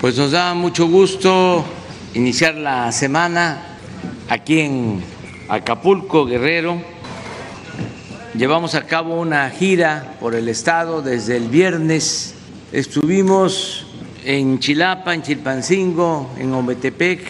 [0.00, 1.64] Pues nos da mucho gusto
[2.12, 3.78] iniciar la semana
[4.28, 5.02] aquí en
[5.48, 6.78] Acapulco, Guerrero.
[8.36, 12.34] Llevamos a cabo una gira por el estado desde el viernes.
[12.70, 13.86] Estuvimos
[14.26, 17.20] en Chilapa, en Chilpancingo, en Ometepec,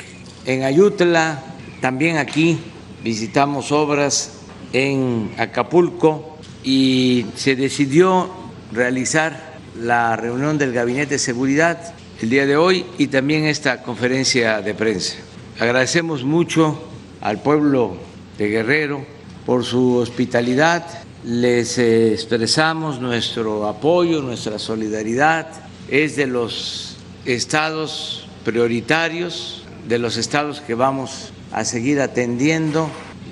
[0.44, 1.53] en Ayutla,
[1.84, 2.56] también aquí
[3.02, 4.38] visitamos obras
[4.72, 8.30] en Acapulco y se decidió
[8.72, 11.92] realizar la reunión del Gabinete de Seguridad
[12.22, 15.16] el día de hoy y también esta conferencia de prensa.
[15.60, 16.88] Agradecemos mucho
[17.20, 17.98] al pueblo
[18.38, 19.04] de Guerrero
[19.44, 20.86] por su hospitalidad,
[21.22, 25.48] les expresamos nuestro apoyo, nuestra solidaridad,
[25.90, 32.90] es de los estados prioritarios, de los estados que vamos a seguir atendiendo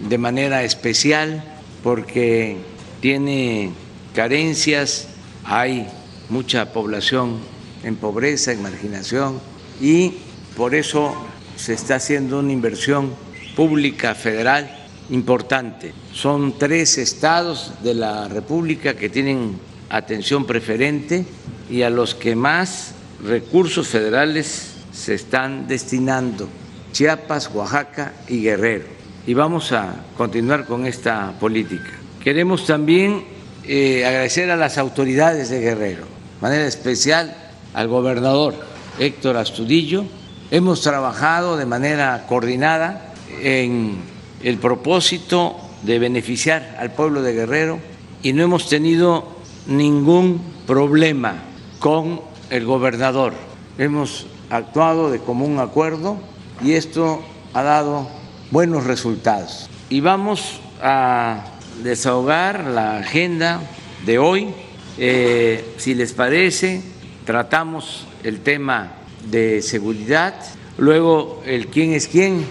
[0.08, 1.42] de manera especial
[1.82, 2.56] porque
[3.01, 3.73] tiene
[4.14, 5.09] carencias,
[5.45, 5.88] hay
[6.29, 7.38] mucha población
[7.82, 9.40] en pobreza, en marginación,
[9.80, 10.14] y
[10.56, 11.14] por eso
[11.56, 13.10] se está haciendo una inversión
[13.56, 14.70] pública federal
[15.10, 15.92] importante.
[16.12, 21.26] Son tres estados de la República que tienen atención preferente
[21.68, 22.92] y a los que más
[23.24, 26.48] recursos federales se están destinando,
[26.93, 28.85] Chiapas, Oaxaca y Guerrero.
[29.26, 31.90] Y vamos a continuar con esta política.
[32.23, 33.24] Queremos también
[33.65, 37.37] eh, agradecer a las autoridades de Guerrero, de manera especial
[37.74, 38.54] al gobernador
[38.98, 40.04] Héctor Astudillo.
[40.51, 43.96] Hemos trabajado de manera coordinada en
[44.43, 47.79] el propósito de beneficiar al pueblo de Guerrero
[48.23, 51.43] y no hemos tenido ningún problema
[51.79, 52.20] con
[52.51, 53.32] el gobernador.
[53.79, 56.18] Hemos actuado de común acuerdo
[56.63, 58.09] y esto ha dado
[58.51, 59.68] buenos resultados.
[59.91, 61.45] Y vamos a
[61.82, 63.60] desahogar la agenda
[64.06, 64.49] de hoy.
[64.98, 66.82] Eh, si les parece,
[67.25, 68.92] tratamos el tema
[69.31, 70.34] de seguridad,
[70.78, 72.44] luego el quién es quién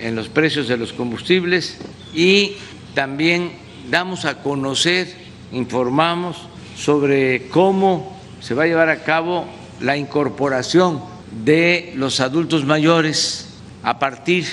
[0.00, 1.78] en los precios de los combustibles
[2.14, 2.56] y
[2.94, 3.52] también
[3.90, 5.12] damos a conocer,
[5.52, 6.36] informamos
[6.76, 9.46] sobre cómo se va a llevar a cabo
[9.80, 11.00] la incorporación
[11.44, 13.47] de los adultos mayores
[13.82, 14.46] a partir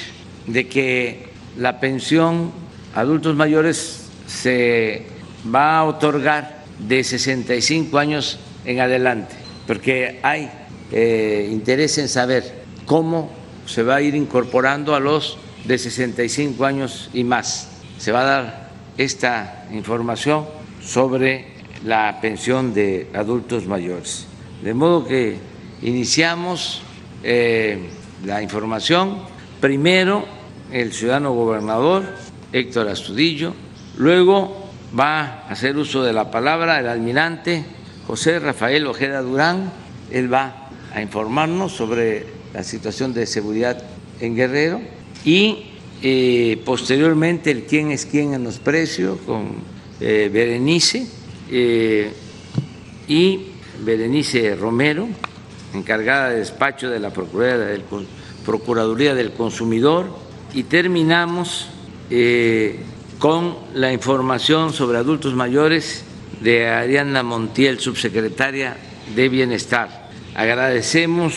[0.47, 2.52] de que la pensión
[2.94, 5.06] adultos mayores se
[5.53, 10.50] va a otorgar de 65 años en adelante porque hay
[10.91, 13.31] eh, interés en saber cómo
[13.66, 17.69] se va a ir incorporando a los de 65 años y más.
[17.97, 20.46] Se va a dar esta información
[20.81, 21.47] sobre
[21.84, 24.28] la pensión de adultos mayores.
[24.62, 25.38] De modo que
[25.81, 26.81] iniciamos
[27.24, 27.90] eh,
[28.25, 29.19] la información.
[29.62, 30.25] Primero,
[30.72, 32.03] el ciudadano gobernador,
[32.52, 33.53] Héctor Astudillo.
[33.97, 37.66] Luego va a hacer uso de la palabra el almirante
[38.08, 39.72] José Rafael Ojeda Durán.
[40.12, 43.84] Él va a informarnos sobre la situación de seguridad
[44.19, 44.81] en Guerrero
[45.24, 45.72] y
[46.02, 49.56] eh, posteriormente el quién es quién en los precios con
[50.00, 51.07] eh, Berenice
[51.50, 52.12] eh,
[53.07, 53.47] y
[53.84, 55.07] Berenice Romero,
[55.75, 60.08] encargada de despacho de la Procuraduría del, Consumidor
[60.53, 61.68] y terminamos
[63.19, 66.03] con la información sobre adultos mayores
[66.41, 68.78] de Ariana Montiel, subsecretaria
[69.16, 70.09] de Bienestar.
[70.36, 71.34] Agradecemos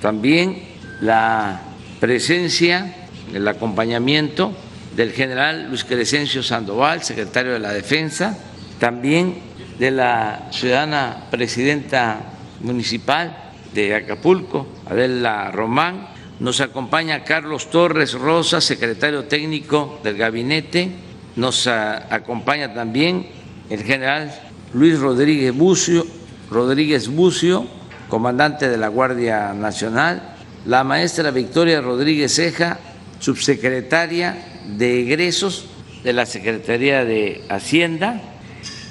[0.00, 0.62] también
[1.00, 1.60] la
[2.00, 2.94] presencia,
[3.32, 4.52] el acompañamiento
[4.96, 8.36] del general Luis Crescencio Sandoval, secretario de la Defensa,
[8.78, 9.38] también
[9.78, 12.20] de la ciudadana presidenta
[12.60, 16.08] municipal de Acapulco, Adela Román.
[16.40, 20.90] Nos acompaña Carlos Torres Rosa, secretario técnico del gabinete.
[21.36, 23.26] Nos acompaña también
[23.68, 24.32] el general
[24.72, 26.06] Luis Rodríguez Bucio,
[26.50, 27.66] Rodríguez Bucio,
[28.08, 30.34] comandante de la Guardia Nacional,
[30.66, 32.78] la maestra Victoria Rodríguez Ceja,
[33.20, 34.36] subsecretaria
[34.76, 35.66] de egresos
[36.02, 38.20] de la Secretaría de Hacienda,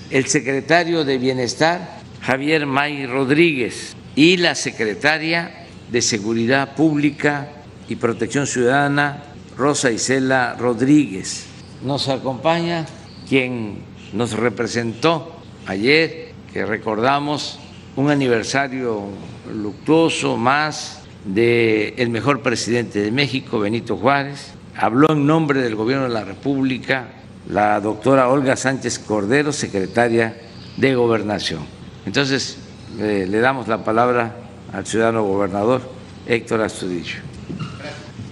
[0.10, 5.50] el secretario de Bienestar, Javier May Rodríguez, y la secretaria
[5.90, 7.48] de Seguridad Pública
[7.88, 9.24] y Protección Ciudadana,
[9.56, 11.46] Rosa Isela Rodríguez.
[11.86, 12.86] Nos acompaña
[13.30, 13.78] quien
[14.12, 17.60] nos representó ayer, que recordamos
[17.96, 19.06] un aniversario
[19.54, 24.52] luctuoso más del el mejor presidente de México, Benito Juárez.
[24.76, 27.08] Habló en nombre del Gobierno de la República
[27.48, 30.36] la doctora Olga Sánchez Cordero, secretaria
[30.76, 31.62] de Gobernación.
[32.06, 32.58] Entonces,
[32.98, 34.36] le damos la palabra
[34.74, 35.82] al ciudadano gobernador
[36.28, 37.20] Héctor Astudillo.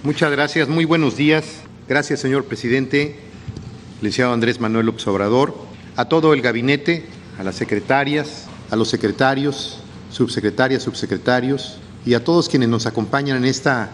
[0.04, 1.62] Muchas gracias, muy buenos días.
[1.88, 3.16] Gracias, señor presidente,
[4.00, 5.54] licenciado Andrés Manuel López Obrador,
[5.96, 7.06] a todo el gabinete,
[7.38, 13.44] a las secretarias, a los secretarios, subsecretarias, subsecretarios y a todos quienes nos acompañan en
[13.44, 13.90] esta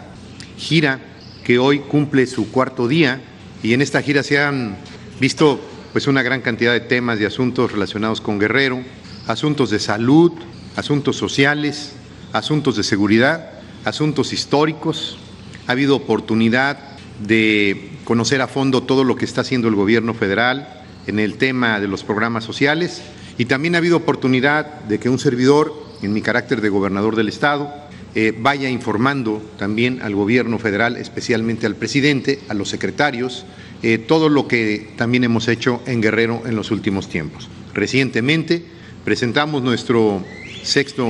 [0.56, 1.00] gira
[1.44, 3.20] que hoy cumple su cuarto día
[3.62, 4.76] y en esta gira se han
[5.20, 5.60] visto
[5.92, 8.82] pues una gran cantidad de temas y asuntos relacionados con Guerrero,
[9.26, 10.32] asuntos de salud,
[10.76, 11.92] asuntos sociales,
[12.32, 13.50] asuntos de seguridad,
[13.84, 15.18] asuntos históricos.
[15.66, 16.78] Ha habido oportunidad
[17.26, 21.80] de conocer a fondo todo lo que está haciendo el gobierno federal en el tema
[21.80, 23.02] de los programas sociales
[23.38, 25.72] y también ha habido oportunidad de que un servidor,
[26.02, 27.72] en mi carácter de gobernador del Estado,
[28.14, 33.44] eh, vaya informando también al gobierno federal, especialmente al presidente, a los secretarios,
[33.82, 37.48] eh, todo lo que también hemos hecho en Guerrero en los últimos tiempos.
[37.74, 38.64] Recientemente
[39.04, 40.22] presentamos nuestro
[40.64, 41.06] sexto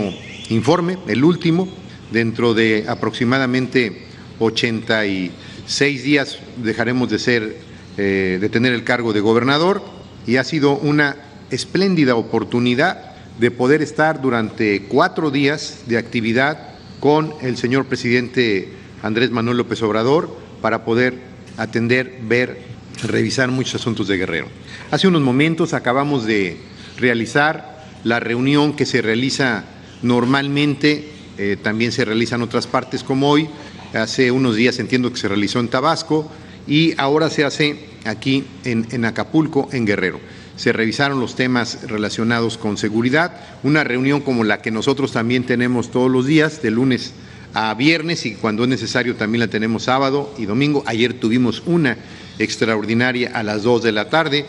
[0.50, 1.68] informe, el último,
[2.12, 4.02] dentro de aproximadamente
[4.38, 7.56] 86 días dejaremos de ser,
[7.96, 9.82] eh, de tener el cargo de gobernador
[10.26, 11.16] y ha sido una
[11.50, 18.68] espléndida oportunidad de poder estar durante cuatro días de actividad con el señor presidente
[19.02, 21.14] Andrés Manuel López Obrador para poder
[21.56, 22.58] atender, ver,
[23.02, 24.46] revisar muchos asuntos de Guerrero.
[24.90, 26.56] Hace unos momentos acabamos de
[26.96, 27.73] realizar
[28.04, 29.64] la reunión que se realiza
[30.02, 33.48] normalmente, eh, también se realiza en otras partes como hoy,
[33.94, 36.30] hace unos días entiendo que se realizó en Tabasco
[36.66, 40.20] y ahora se hace aquí en, en Acapulco, en Guerrero
[40.56, 45.90] se revisaron los temas relacionados con seguridad, una reunión como la que nosotros también tenemos
[45.90, 47.12] todos los días, de lunes
[47.54, 50.82] a viernes y cuando es necesario también la tenemos sábado y domingo.
[50.86, 51.96] Ayer tuvimos una
[52.38, 54.46] extraordinaria a las 2 de la tarde,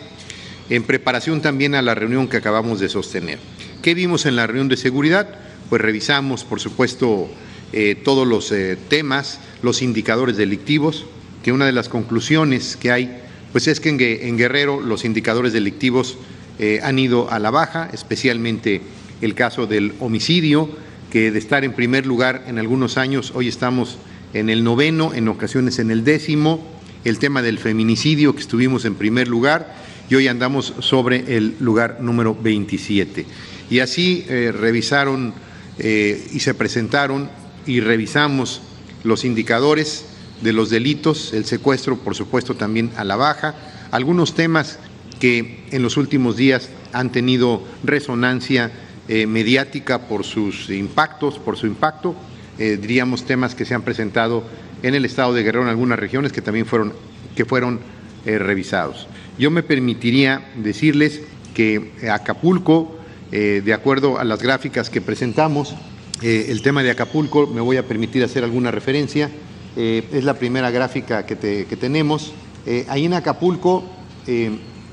[0.69, 3.39] en preparación también a la reunión que acabamos de sostener.
[3.81, 5.27] ¿Qué vimos en la reunión de seguridad?
[5.69, 7.29] Pues revisamos, por supuesto,
[7.73, 11.06] eh, todos los eh, temas, los indicadores delictivos,
[11.44, 13.21] que una de las conclusiones que hay,
[13.51, 16.17] pues es que en, Guerrero los indicadores delictivos
[16.57, 18.81] eh, han ido a la baja, especialmente
[19.21, 20.69] el caso del homicidio,
[21.12, 23.97] que de estar en primer lugar en algunos años, hoy estamos
[24.33, 26.65] en el noveno, en ocasiones en el décimo,
[27.03, 29.75] el tema del feminicidio, que estuvimos en primer lugar,
[30.10, 33.25] y hoy andamos sobre el lugar número 27.
[33.69, 35.34] Y así eh, revisaron
[35.80, 37.30] eh, y se presentaron
[37.66, 38.62] y revisamos
[39.04, 40.06] los indicadores
[40.42, 43.56] de los delitos, el secuestro, por supuesto, también a la baja,
[43.92, 44.78] algunos temas
[45.19, 48.72] que en los últimos días han tenido resonancia
[49.08, 52.16] eh, mediática por sus impactos, por su impacto,
[52.58, 54.42] diríamos temas que se han presentado
[54.81, 56.94] en el estado de Guerrero en algunas regiones que también fueron,
[57.36, 57.81] que fueron
[58.24, 59.10] revisados.
[59.38, 61.22] Yo me permitiría decirles
[61.54, 62.98] que Acapulco,
[63.32, 65.76] de acuerdo a las gráficas que presentamos,
[66.22, 69.30] el tema de Acapulco, me voy a permitir hacer alguna referencia,
[69.76, 71.36] es la primera gráfica que,
[71.80, 72.34] tenemos.
[72.88, 73.84] ahí en Acapulco,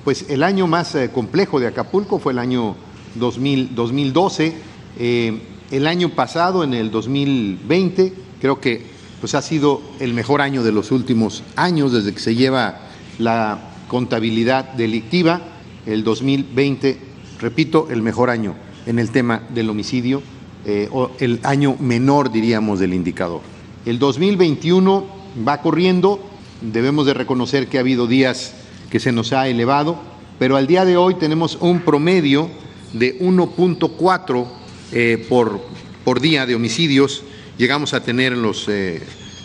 [0.05, 2.77] pues el año más complejo de Acapulco fue el año
[3.15, 4.53] 2012.
[4.99, 5.41] Eh,
[5.71, 8.83] el año pasado, en el 2020, creo que
[9.21, 12.81] pues, ha sido el mejor año de los últimos años desde que se lleva
[13.19, 15.43] la contabilidad delictiva.
[15.85, 16.97] El 2020,
[17.39, 18.55] repito, el mejor año
[18.87, 20.23] en el tema del homicidio,
[20.65, 23.43] eh, o el año menor, diríamos, del indicador.
[23.85, 25.06] El 2021
[25.47, 26.21] va corriendo,
[26.62, 28.55] debemos de reconocer que ha habido días
[28.89, 29.99] que se nos ha elevado,
[30.39, 32.49] pero al día de hoy tenemos un promedio
[32.94, 34.46] de 1.4
[34.93, 35.61] eh, por,
[36.03, 37.25] por día de homicidios.
[37.58, 39.03] Llegamos a tener en los eh,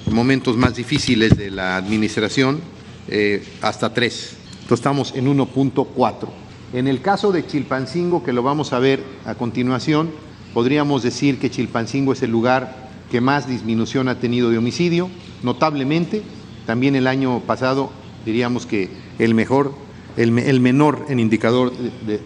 [0.09, 2.76] momentos más difíciles de la administración
[3.07, 4.35] eh, hasta 3.
[4.53, 6.27] Entonces estamos en 1.4.
[6.73, 10.09] En el caso de Chilpancingo, que lo vamos a ver a continuación,
[10.53, 15.09] podríamos decir que Chilpancingo es el lugar que más disminución ha tenido de homicidio,
[15.43, 16.23] notablemente.
[16.65, 17.91] También el año pasado
[18.25, 19.73] diríamos que el mejor,
[20.17, 21.71] el, menor en indicador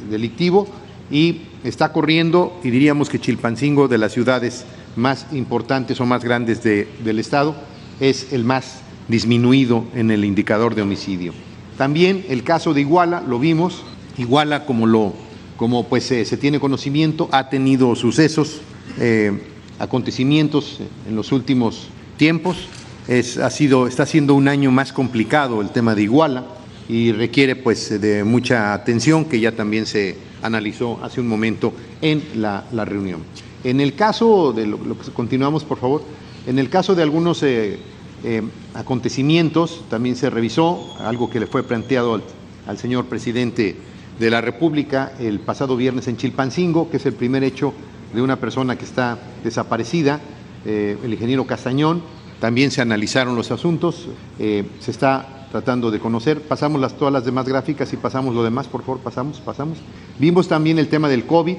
[0.09, 0.67] delictivo,
[1.11, 6.63] y está corriendo, y diríamos que Chilpancingo, de las ciudades más importantes o más grandes
[6.63, 7.55] del Estado,
[7.99, 11.33] es el más disminuido en el indicador de homicidio.
[11.77, 13.83] También el caso de Iguala, lo vimos,
[14.17, 15.13] Iguala como, lo,
[15.57, 18.61] como pues, se tiene conocimiento, ha tenido sucesos,
[18.99, 19.31] eh,
[19.79, 22.67] acontecimientos en los últimos tiempos,
[23.07, 26.45] es, ha sido, está siendo un año más complicado el tema de Iguala
[26.87, 32.21] y requiere pues de mucha atención que ya también se analizó hace un momento en
[32.35, 33.21] la, reunión.
[33.63, 36.03] En el caso de lo, que continuamos, por favor,
[36.45, 37.79] en el caso de algunos eh,
[38.23, 38.43] eh,
[38.75, 42.21] acontecimientos, también se revisó algo que le fue planteado
[42.67, 43.75] al, señor presidente
[44.19, 47.73] de la República el pasado viernes en Chilpancingo, que es el primer hecho
[48.13, 50.19] de una persona que está desaparecida,
[50.65, 52.03] eh, el ingeniero Castañón.
[52.39, 54.07] también se analizaron los asuntos,
[54.39, 56.41] eh, se está tratando de conocer.
[56.41, 59.79] Pasamos las, todas las demás gráficas y pasamos lo demás, por favor, pasamos, pasamos.
[60.19, 61.57] Vimos también el tema del COVID,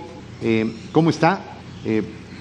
[0.92, 1.40] ¿cómo está?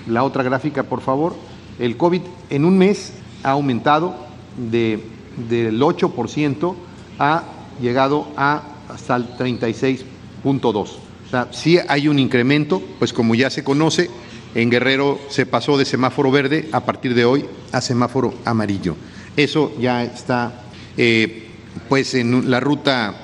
[0.07, 1.35] La otra gráfica, por favor.
[1.77, 4.15] El COVID en un mes ha aumentado
[4.57, 5.03] de,
[5.49, 6.75] del 8%,
[7.19, 7.43] ha
[7.81, 10.75] llegado a hasta el 36.2.
[10.75, 10.87] O
[11.29, 14.09] sea, sí hay un incremento, pues como ya se conoce,
[14.53, 18.95] en Guerrero se pasó de semáforo verde a partir de hoy a semáforo amarillo.
[19.37, 20.65] Eso ya está
[20.97, 21.47] eh,
[21.87, 23.15] pues en la ruta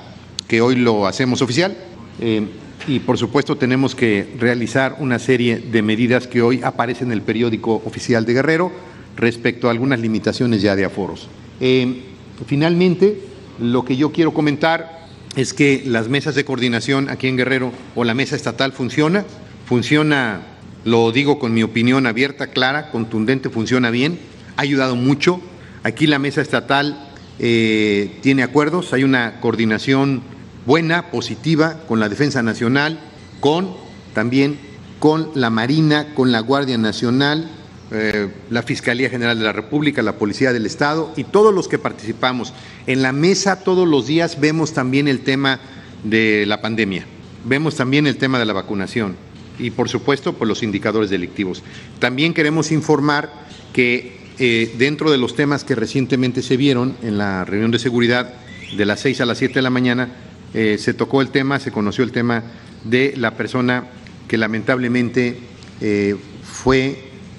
[0.46, 1.76] que hoy lo hacemos oficial
[2.18, 2.46] eh,
[2.86, 7.22] y por supuesto tenemos que realizar una serie de medidas que hoy aparecen en el
[7.22, 8.72] periódico oficial de Guerrero
[9.18, 11.28] respecto a algunas limitaciones ya de aforos.
[11.60, 12.02] Eh,
[12.46, 13.20] finalmente,
[13.60, 15.06] lo que yo quiero comentar
[15.36, 19.24] es que las mesas de coordinación aquí en Guerrero o la mesa estatal funciona,
[19.66, 20.42] funciona
[20.84, 24.18] lo digo con mi opinión abierta, clara, contundente, funciona bien,
[24.56, 25.40] ha ayudado mucho.
[25.82, 30.22] Aquí la mesa estatal eh, tiene acuerdos, hay una coordinación
[30.64, 33.00] buena, positiva con la Defensa Nacional,
[33.40, 33.74] con
[34.14, 34.58] también
[34.98, 37.48] con la Marina, con la Guardia Nacional,
[37.90, 41.78] eh, la Fiscalía General de la República, la Policía del Estado y todos los que
[41.78, 42.52] participamos.
[42.86, 45.58] En la mesa todos los días vemos también el tema
[46.04, 47.06] de la pandemia,
[47.46, 49.16] vemos también el tema de la vacunación
[49.58, 51.62] y por supuesto por los indicadores delictivos.
[51.98, 53.32] También queremos informar
[53.72, 58.34] que eh, dentro de los temas que recientemente se vieron en la reunión de seguridad
[58.76, 60.10] de las 6 a las 7 de la mañana,
[60.52, 62.42] eh, se tocó el tema, se conoció el tema
[62.84, 63.86] de la persona
[64.28, 65.38] que lamentablemente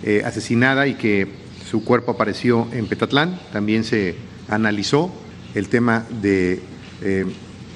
[0.03, 1.27] eh, asesinada y que
[1.70, 3.39] su cuerpo apareció en Petatlán.
[3.51, 4.15] También se
[4.48, 5.13] analizó
[5.56, 6.62] el tema de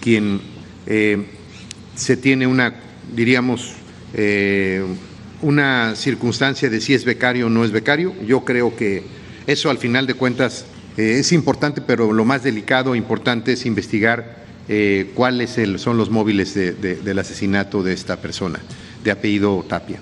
[0.02, 0.42] quien
[1.96, 2.74] se tiene una,
[3.16, 3.74] diríamos,
[4.14, 4.84] eh,
[5.42, 8.14] una circunstancia de si es becario o no es becario.
[8.26, 9.04] Yo creo que
[9.48, 10.66] eso al final de cuentas
[10.98, 16.10] eh, es importante, pero lo más delicado e importante es investigar eh, cuáles son los
[16.10, 18.60] móviles del asesinato de esta persona,
[19.04, 20.00] de apellido Tapia.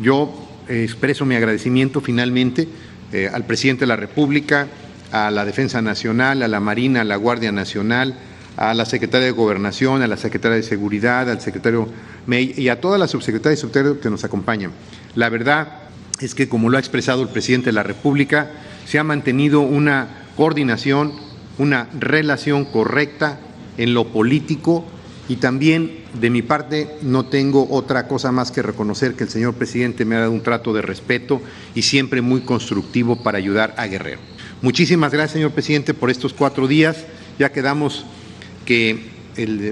[0.00, 2.68] yo expreso mi agradecimiento finalmente
[3.32, 4.68] al presidente de la República,
[5.10, 8.14] a la Defensa Nacional, a la Marina, a la Guardia Nacional,
[8.56, 11.88] a la secretaria de Gobernación, a la secretaria de Seguridad, al secretario
[12.26, 14.70] May y a todas las subsecretarias y secretarios que nos acompañan.
[15.16, 15.80] La verdad
[16.20, 18.50] es que, como lo ha expresado el presidente de la República,
[18.86, 21.12] se ha mantenido una coordinación,
[21.58, 23.40] una relación correcta
[23.78, 24.84] en lo político
[25.30, 29.54] y también de mi parte no tengo otra cosa más que reconocer que el señor
[29.54, 31.40] presidente me ha dado un trato de respeto
[31.72, 34.18] y siempre muy constructivo para ayudar a Guerrero.
[34.60, 37.06] Muchísimas gracias, señor presidente, por estos cuatro días.
[37.38, 38.04] Ya quedamos
[38.66, 39.04] que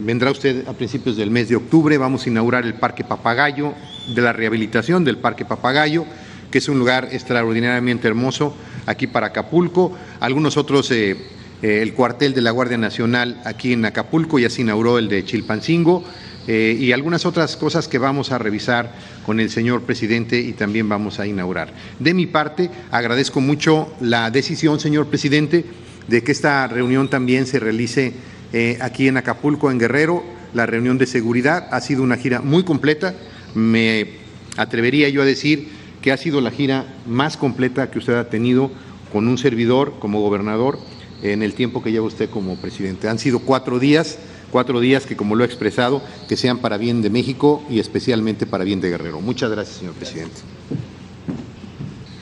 [0.00, 3.74] vendrá usted a principios del mes de octubre, vamos a inaugurar el Parque Papagayo,
[4.14, 6.04] de la rehabilitación del Parque Papagayo,
[6.52, 8.54] que es un lugar extraordinariamente hermoso
[8.86, 9.92] aquí para Acapulco.
[10.20, 11.16] Algunos otros, eh,
[11.62, 15.24] eh, el cuartel de la Guardia Nacional aquí en Acapulco, ya se inauguró el de
[15.24, 16.04] Chilpancingo.
[16.50, 18.94] Eh, y algunas otras cosas que vamos a revisar
[19.26, 21.74] con el señor presidente y también vamos a inaugurar.
[21.98, 25.66] De mi parte, agradezco mucho la decisión, señor presidente,
[26.06, 28.14] de que esta reunión también se realice
[28.54, 30.24] eh, aquí en Acapulco, en Guerrero.
[30.54, 33.14] La reunión de seguridad ha sido una gira muy completa.
[33.54, 34.12] Me
[34.56, 35.68] atrevería yo a decir
[36.00, 38.70] que ha sido la gira más completa que usted ha tenido
[39.12, 40.78] con un servidor como gobernador
[41.22, 43.08] en el tiempo que lleva usted como presidente.
[43.08, 44.18] Han sido cuatro días,
[44.50, 48.46] cuatro días que, como lo he expresado, que sean para bien de México y especialmente
[48.46, 49.20] para bien de Guerrero.
[49.20, 50.36] Muchas gracias, señor presidente.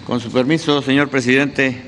[0.06, 1.82] Con su permiso, señor presidente.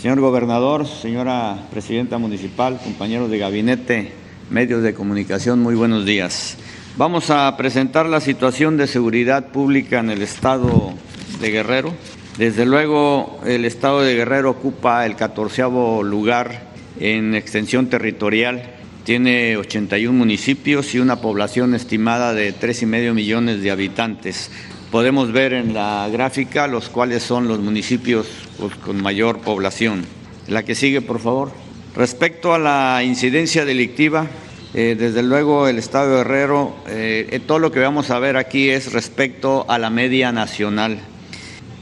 [0.00, 4.12] Señor gobernador, señora presidenta municipal, compañeros de gabinete,
[4.50, 6.56] medios de comunicación, muy buenos días.
[6.96, 10.92] Vamos a presentar la situación de seguridad pública en el estado
[11.40, 11.94] de Guerrero.
[12.38, 18.62] Desde luego, el estado de Guerrero ocupa el catorceavo lugar en extensión territorial.
[19.04, 24.50] Tiene 81 municipios y una población estimada de tres y medio millones de habitantes.
[24.90, 28.26] Podemos ver en la gráfica los cuales son los municipios
[28.58, 30.02] pues, con mayor población.
[30.48, 31.52] La que sigue, por favor.
[31.94, 34.26] Respecto a la incidencia delictiva,
[34.72, 38.70] eh, desde luego el Estado de Guerrero, eh, todo lo que vamos a ver aquí
[38.70, 40.98] es respecto a la media nacional.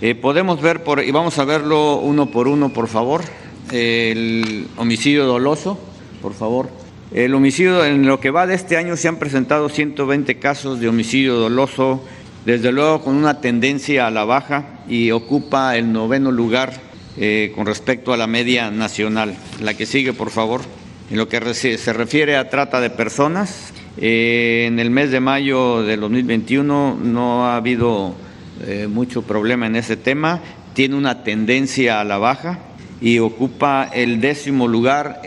[0.03, 3.21] Eh, podemos ver, por, y vamos a verlo uno por uno, por favor,
[3.71, 5.79] el homicidio doloso,
[6.23, 6.71] por favor.
[7.13, 10.89] El homicidio, en lo que va de este año se han presentado 120 casos de
[10.89, 12.03] homicidio doloso
[12.47, 16.73] desde luego con una tendencia a la baja y ocupa el noveno lugar
[17.19, 19.35] eh, con respecto a la media nacional.
[19.61, 20.63] La que sigue, por favor.
[21.11, 25.83] En lo que se refiere a trata de personas, eh, en el mes de mayo
[25.83, 28.15] del 2021 no ha habido
[28.67, 30.41] eh, mucho problema en ese tema
[30.75, 32.59] tiene una tendencia a la baja
[33.01, 35.23] y ocupa el décimo lugar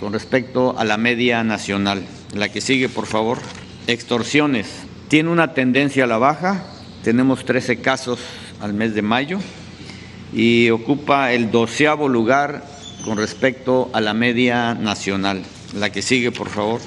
[0.00, 2.04] con respecto a la media nacional.
[2.34, 3.38] La que sigue, por favor.
[3.86, 4.66] Extorsiones.
[5.08, 6.64] Tiene una tendencia a la baja.
[7.02, 8.18] Tenemos 13 casos
[8.60, 9.38] al mes de mayo
[10.32, 12.64] y ocupa el doceavo lugar
[13.04, 15.42] con respecto a la media nacional.
[15.78, 16.80] La que sigue, por favor.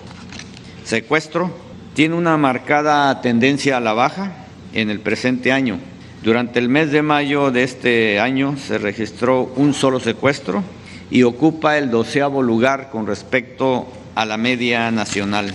[0.83, 1.51] Secuestro.
[1.93, 4.46] Tiene una marcada tendencia a la baja
[4.77, 5.79] en el presente año
[6.23, 10.63] durante el mes de mayo de este año se registró un solo secuestro
[11.11, 15.53] y ocupa el doceavo lugar con respecto a la media nacional.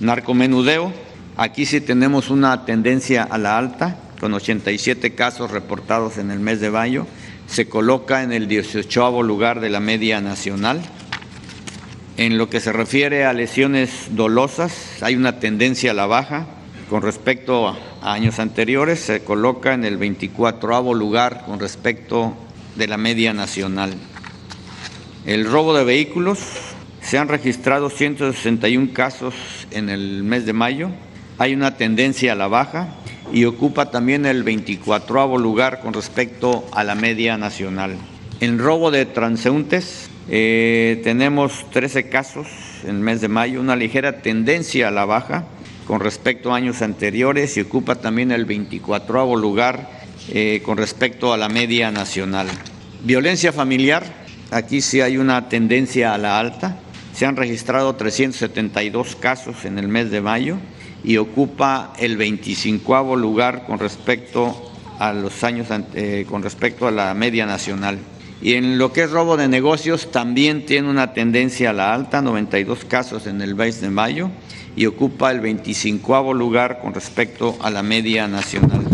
[0.00, 0.92] Narcomenudeo,
[1.36, 6.60] aquí sí tenemos una tendencia a la alta, con 87 casos reportados en el mes
[6.60, 7.06] de mayo,
[7.46, 10.82] se coloca en el 18 lugar de la media nacional.
[12.16, 16.46] En lo que se refiere a lesiones dolosas, hay una tendencia a la baja,
[16.88, 17.76] con respecto a
[18.12, 22.34] años anteriores, se coloca en el 24 lugar con respecto
[22.76, 23.94] de la media nacional.
[25.24, 26.38] El robo de vehículos,
[27.00, 29.34] se han registrado 161 casos
[29.70, 30.90] en el mes de mayo,
[31.38, 32.88] hay una tendencia a la baja
[33.32, 37.96] y ocupa también el 24 lugar con respecto a la media nacional.
[38.40, 42.46] En robo de transeúntes eh, tenemos 13 casos
[42.84, 45.46] en el mes de mayo, una ligera tendencia a la baja
[45.86, 49.88] con respecto a años anteriores y ocupa también el 24 lugar
[50.28, 52.48] eh, con respecto a la media nacional.
[53.04, 54.04] Violencia familiar,
[54.50, 56.80] aquí sí hay una tendencia a la alta.
[57.14, 60.58] Se han registrado 372 casos en el mes de mayo
[61.04, 67.14] y ocupa el 25 lugar con respecto a los años eh, con respecto a la
[67.14, 67.98] media nacional.
[68.42, 72.20] Y en lo que es robo de negocios también tiene una tendencia a la alta,
[72.20, 74.30] 92 casos en el mes de mayo
[74.76, 78.84] y ocupa el 25 lugar con respecto a la media nacional.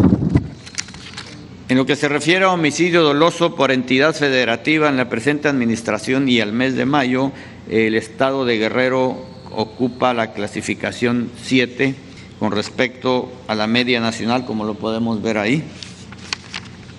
[1.69, 6.29] En lo que se refiere a homicidio doloso por entidad federativa en la presente administración
[6.29, 7.33] y al mes de mayo,
[7.69, 11.95] el estado de Guerrero ocupa la clasificación 7
[12.39, 15.65] con respecto a la media nacional, como lo podemos ver ahí.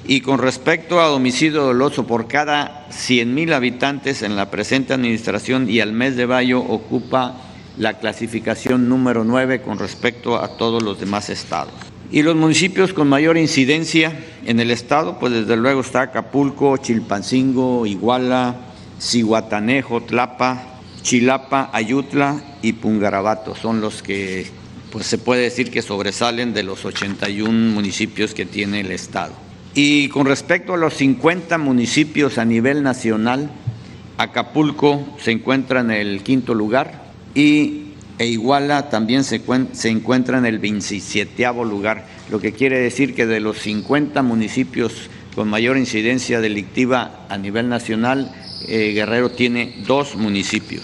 [0.05, 5.79] Y con respecto a homicidio doloso por cada 100.000 habitantes en la presente administración y
[5.79, 11.29] al mes de mayo ocupa la clasificación número 9 con respecto a todos los demás
[11.29, 11.73] estados.
[12.11, 17.85] Y los municipios con mayor incidencia en el estado, pues desde luego está Acapulco, Chilpancingo,
[17.85, 18.55] Iguala,
[18.99, 23.55] Cihuatanejo, Tlapa, Chilapa, Ayutla y Pungarabato.
[23.55, 24.45] Son los que
[24.91, 29.33] pues se puede decir que sobresalen de los 81 municipios que tiene el estado.
[29.73, 33.49] Y con respecto a los 50 municipios a nivel nacional,
[34.19, 37.02] Acapulco se encuentra en el quinto lugar,
[37.35, 39.41] y e Iguala también se,
[39.89, 45.49] encuentra en el 27 lugar, lo que quiere decir que de los 50 municipios con
[45.49, 48.31] mayor incidencia delictiva a nivel nacional,
[48.67, 50.83] eh, Guerrero tiene dos municipios.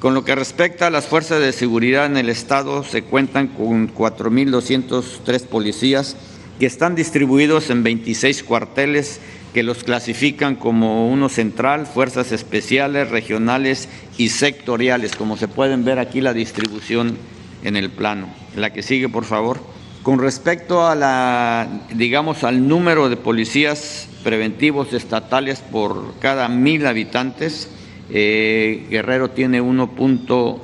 [0.00, 3.94] Con lo que respecta a las fuerzas de seguridad en el Estado, se cuentan con
[3.94, 6.16] 4.203 policías
[6.58, 9.20] que están distribuidos en 26 cuarteles
[9.52, 15.98] que los clasifican como uno central, fuerzas especiales, regionales y sectoriales, como se pueden ver
[15.98, 17.16] aquí la distribución
[17.64, 18.28] en el plano.
[18.56, 19.60] La que sigue, por favor.
[20.02, 27.68] Con respecto a la, digamos, al número de policías preventivos estatales por cada mil habitantes,
[28.10, 30.60] eh, Guerrero tiene 1.02,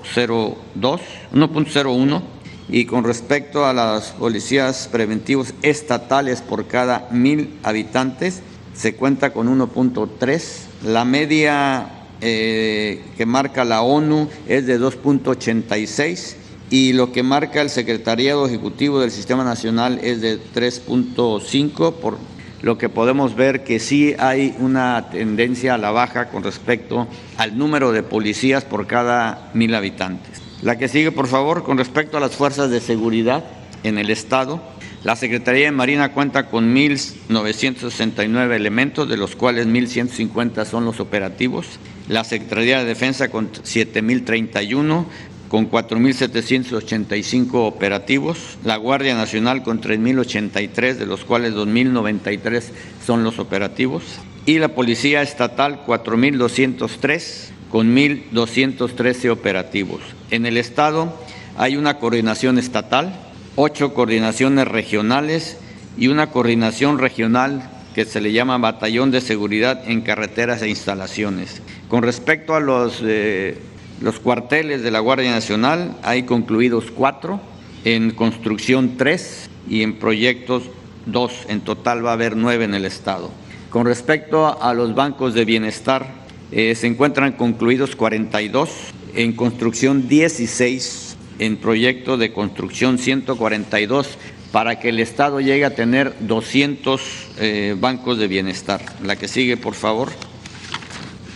[0.81, 2.23] 1.01
[2.69, 8.43] y con respecto a las policías preventivos estatales por cada mil habitantes,
[8.77, 10.43] se cuenta con 1.3.
[10.85, 11.89] La media
[12.21, 16.37] eh, que marca la ONU es de 2.86
[16.71, 22.19] y lo que marca el Secretariado Ejecutivo del Sistema Nacional es de 3.5, por
[22.63, 27.57] lo que podemos ver que sí hay una tendencia a la baja con respecto al
[27.57, 30.43] número de policías por cada mil habitantes.
[30.63, 33.45] La que sigue, por favor, con respecto a las fuerzas de seguridad
[33.83, 34.61] en el Estado.
[35.07, 41.79] La Secretaría de Marina cuenta con 1.969 elementos, de los cuales 1.150 son los operativos.
[42.09, 45.05] La Secretaría de Defensa con 7.031,
[45.49, 48.59] con 4.785 operativos.
[48.65, 52.65] La Guardia Nacional con 3.083, de los cuales 2.093
[53.07, 54.03] son los operativos.
[54.45, 60.01] Y la Policía Estatal 4.203, con 1.213 operativos.
[60.33, 61.17] En el Estado
[61.57, 63.26] hay una coordinación estatal
[63.57, 65.59] ocho coordinaciones regionales
[65.99, 71.63] y una coordinación regional que se le llama Batallón de Seguridad en Carreteras e Instalaciones.
[71.89, 73.59] Con respecto a los, eh,
[74.03, 77.41] los cuarteles de la Guardia Nacional, hay concluidos cuatro,
[77.85, 80.65] en construcción tres y en proyectos
[81.07, 81.33] dos.
[81.49, 83.31] En total va a haber nueve en el Estado.
[83.71, 86.07] Con respecto a los bancos de bienestar,
[86.53, 88.71] eh, se encuentran concluidos 42,
[89.15, 91.06] en construcción 16,
[91.39, 94.19] en proyecto de construcción 142,
[94.53, 97.01] para que el Estado llegue a tener 200
[97.39, 98.81] eh, bancos de bienestar.
[99.03, 100.11] La que sigue, por favor.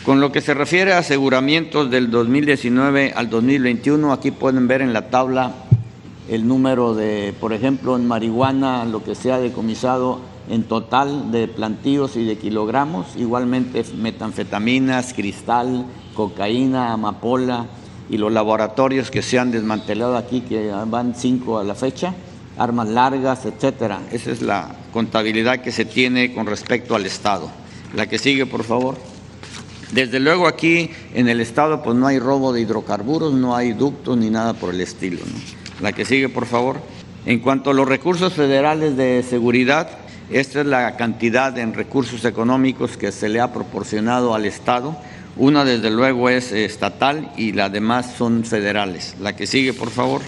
[0.05, 4.95] Con lo que se refiere a aseguramientos del 2019 al 2021, aquí pueden ver en
[4.95, 5.53] la tabla
[6.31, 11.49] el número de, por ejemplo, en marihuana, lo que se ha decomisado en total de
[11.49, 15.85] plantíos y de kilogramos, igualmente metanfetaminas, cristal,
[16.15, 17.67] cocaína, amapola
[18.11, 22.13] y los laboratorios que se han desmantelado aquí, que van cinco a la fecha,
[22.59, 24.01] armas largas, etcétera.
[24.11, 27.49] Esa es la contabilidad que se tiene con respecto al Estado.
[27.95, 28.97] La que sigue, por favor.
[29.93, 34.17] Desde luego aquí en el Estado pues no hay robo de hidrocarburos, no hay ductos
[34.17, 35.21] ni nada por el estilo.
[35.81, 36.81] La que sigue, por favor.
[37.27, 39.89] En cuanto a los recursos federales de seguridad,
[40.31, 44.97] esta es la cantidad en recursos económicos que se le ha proporcionado al Estado.
[45.41, 49.17] Una, desde luego, es estatal y las demás son federales.
[49.23, 50.21] La que sigue, por favor.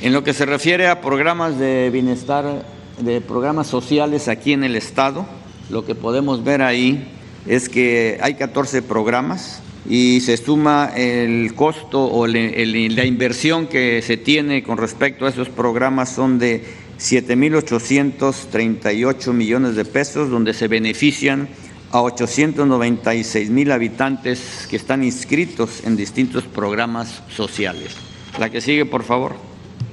[0.00, 2.64] En lo que se refiere a programas de bienestar,
[2.98, 5.26] de programas sociales aquí en el Estado,
[5.68, 7.06] lo que podemos ver ahí
[7.46, 14.16] es que hay 14 programas y se suma el costo o la inversión que se
[14.16, 16.64] tiene con respecto a esos programas son de
[16.98, 21.46] 7.838 millones de pesos, donde se benefician
[21.94, 27.94] a 896 mil habitantes que están inscritos en distintos programas sociales.
[28.36, 29.36] La que sigue, por favor.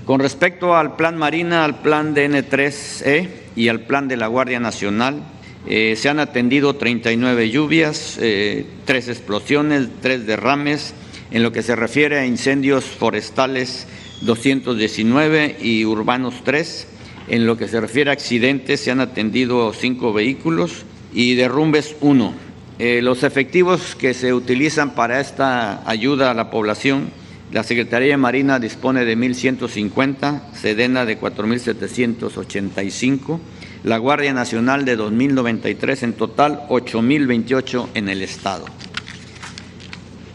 [0.06, 5.22] Con respecto al plan Marina, al plan DN3E y al plan de la Guardia Nacional,
[5.68, 10.96] eh, se han atendido 39 lluvias, eh, tres explosiones, tres derrames.
[11.30, 13.86] En lo que se refiere a incendios forestales,
[14.22, 16.88] 219 y urbanos 3.
[17.28, 22.34] En lo que se refiere a accidentes, se han atendido cinco vehículos y derrumbes uno.
[22.80, 27.10] Eh, los efectivos que se utilizan para esta ayuda a la población,
[27.52, 33.40] la Secretaría de Marina dispone de 1.150, Sedena de 4.785
[33.84, 38.66] la Guardia Nacional de 2.093, en total 8.028 en el Estado.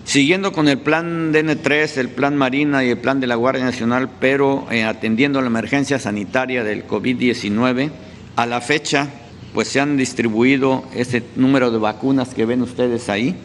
[0.05, 4.09] Siguiendo con el plan DN3, el plan Marina y el plan de la Guardia Nacional,
[4.21, 7.91] pero eh, atendiendo la emergencia sanitaria del COVID-19,
[8.37, 9.09] a la fecha
[9.55, 13.37] pues se han distribuido ese número de vacunas que ven ustedes ahí.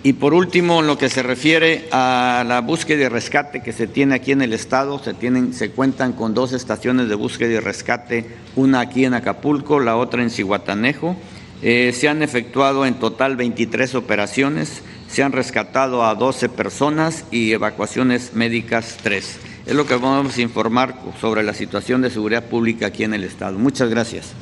[0.03, 3.87] Y por último, en lo que se refiere a la búsqueda y rescate que se
[3.87, 7.59] tiene aquí en el estado, se, tienen, se cuentan con dos estaciones de búsqueda y
[7.59, 8.25] rescate,
[8.57, 11.17] una aquí en Acapulco, la otra en Cihuatanejo.
[11.61, 17.53] Eh, se han efectuado en total 23 operaciones, se han rescatado a 12 personas y
[17.53, 19.39] evacuaciones médicas 3.
[19.67, 23.25] Es lo que vamos a informar sobre la situación de seguridad pública aquí en el
[23.25, 23.59] estado.
[23.59, 24.33] Muchas gracias.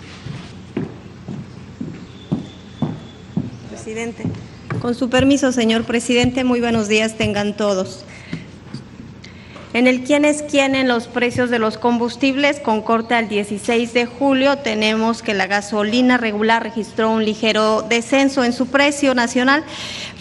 [3.71, 4.25] Presidente.
[4.81, 8.05] Con su permiso, señor presidente, muy buenos días tengan todos.
[9.73, 13.93] En el quién es quién en los precios de los combustibles, con corte al 16
[13.93, 19.65] de julio, tenemos que la gasolina regular registró un ligero descenso en su precio nacional,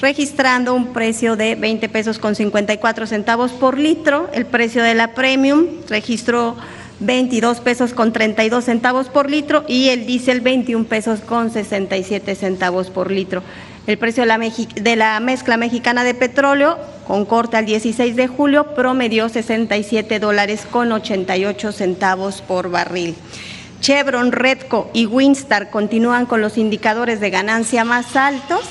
[0.01, 4.29] registrando un precio de 20 pesos con 54 centavos por litro.
[4.34, 6.58] El precio de la premium registró
[6.99, 12.89] 22 pesos con 32 centavos por litro y el diésel 21 pesos con 67 centavos
[12.89, 13.43] por litro.
[13.88, 19.30] El precio de la, mezcla mexicana de petróleo, con corte al 16 de julio, promedió
[19.30, 23.15] 67 dólares con 88 centavos por barril.
[23.82, 28.62] Chevron, Redco y Winstar continúan con los indicadores de ganancia más altos.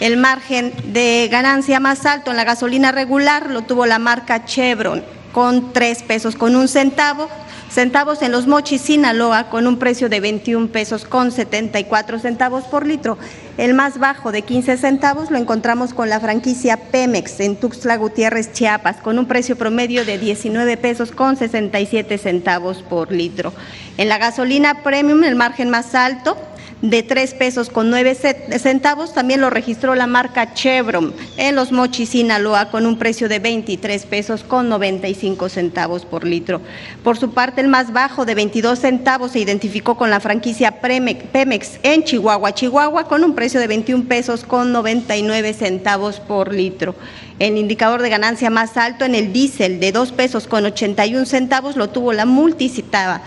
[0.00, 5.04] El margen de ganancia más alto en la gasolina regular lo tuvo la marca Chevron
[5.30, 7.28] con 3 pesos con un centavo,
[7.70, 12.86] centavos en los mochis Sinaloa con un precio de 21 pesos con 74 centavos por
[12.86, 13.16] litro.
[13.56, 18.52] El más bajo de 15 centavos lo encontramos con la franquicia Pemex en Tuxtla Gutiérrez,
[18.52, 23.52] Chiapas, con un precio promedio de 19 pesos con 67 centavos por litro.
[23.96, 26.36] En la gasolina premium, el margen más alto
[26.82, 28.16] de 3 pesos con 9
[28.58, 29.12] centavos.
[29.12, 34.06] También lo registró la marca Chevron en Los Mochis, Sinaloa, con un precio de 23
[34.06, 36.60] pesos con 95 centavos por litro.
[37.04, 41.78] Por su parte, el más bajo de 22 centavos se identificó con la franquicia Pemex
[41.82, 46.94] en Chihuahua, Chihuahua, con un precio de 21 pesos con 99 centavos por litro.
[47.38, 51.74] El indicador de ganancia más alto en el diésel de 2 pesos con 81 centavos
[51.74, 53.22] lo tuvo la multicitada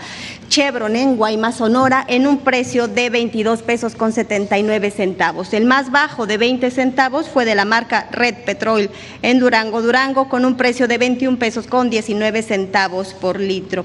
[0.48, 5.52] Chevron en Guaymas, Sonora, en un precio de 22 pesos con 79 centavos.
[5.52, 8.90] El más bajo de 20 centavos fue de la marca Red Petrol
[9.22, 13.84] en Durango, Durango, con un precio de 21 pesos con 19 centavos por litro.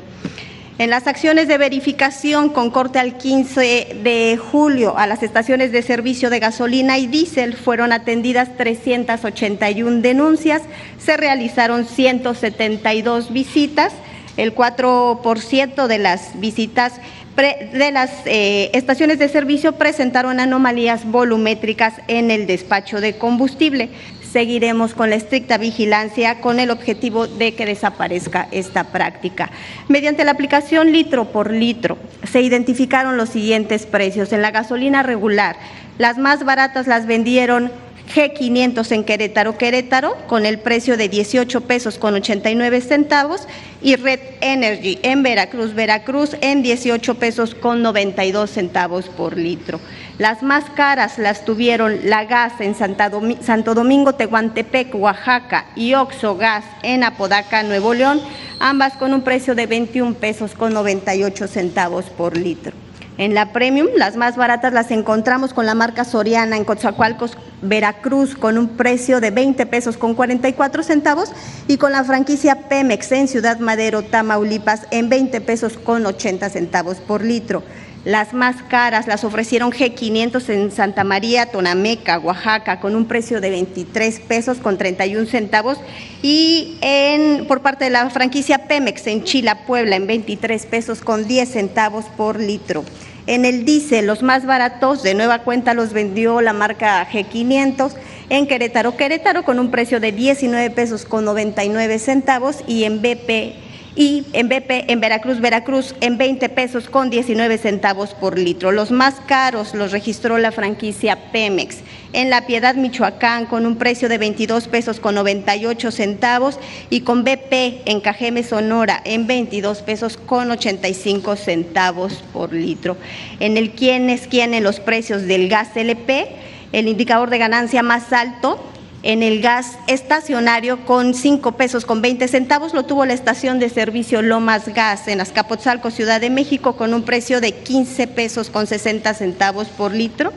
[0.79, 5.81] En las acciones de verificación con corte al 15 de julio a las estaciones de
[5.81, 10.61] servicio de gasolina y diésel fueron atendidas 381 denuncias,
[10.97, 13.91] se realizaron 172 visitas
[14.39, 16.93] el 4% de las visitas
[17.35, 23.89] de las eh, estaciones de servicio presentaron anomalías volumétricas en el despacho de combustible.
[24.29, 29.51] Seguiremos con la estricta vigilancia con el objetivo de que desaparezca esta práctica.
[29.87, 31.97] Mediante la aplicación litro por litro
[32.29, 34.33] se identificaron los siguientes precios.
[34.33, 35.55] En la gasolina regular,
[35.97, 37.71] las más baratas las vendieron
[38.13, 43.47] G500 en Querétaro, Querétaro, con el precio de 18 pesos con 89 centavos,
[43.81, 49.79] y Red Energy en Veracruz, Veracruz, en 18 pesos con 92 centavos por litro.
[50.17, 56.65] Las más caras las tuvieron la Gas en Santo Domingo, Tehuantepec, Oaxaca, y Oxo Gas
[56.83, 58.21] en Apodaca, Nuevo León,
[58.59, 62.88] ambas con un precio de 21 pesos con 98 centavos por litro.
[63.19, 68.33] En la Premium, las más baratas las encontramos con la marca Soriana en Coatzacoalcos, Veracruz,
[68.33, 71.33] con un precio de 20 pesos con 44 centavos
[71.67, 76.99] y con la franquicia Pemex en Ciudad Madero, Tamaulipas, en 20 pesos con 80 centavos
[76.99, 77.61] por litro.
[78.05, 83.49] Las más caras las ofrecieron G500 en Santa María, Tonameca, Oaxaca, con un precio de
[83.49, 85.79] 23 pesos con 31 centavos
[86.21, 91.27] y en, por parte de la franquicia Pemex en Chila, Puebla, en 23 pesos con
[91.27, 92.85] 10 centavos por litro.
[93.27, 97.91] En el diésel, los más baratos, de nueva cuenta los vendió la marca G500
[98.29, 103.68] en Querétaro, Querétaro con un precio de 19 pesos con 99 centavos y en BP
[103.99, 108.71] y en BP en Veracruz, Veracruz en 20 pesos con 19 centavos por litro.
[108.71, 111.79] Los más caros los registró la franquicia Pemex.
[112.13, 116.59] En La Piedad, Michoacán, con un precio de 22 pesos con 98 centavos
[116.89, 122.95] y con BP en Cajeme, Sonora, en 22 pesos con 85 centavos por litro.
[123.41, 126.29] En el quién es quién en los precios del gas LP,
[126.71, 128.63] el indicador de ganancia más alto
[129.03, 132.73] en el gas estacionario con 5 pesos con 20 centavos.
[132.73, 137.03] Lo tuvo la estación de servicio Lomas Gas en Azcapotzalco, Ciudad de México, con un
[137.03, 140.33] precio de 15 pesos con 60 centavos por litro.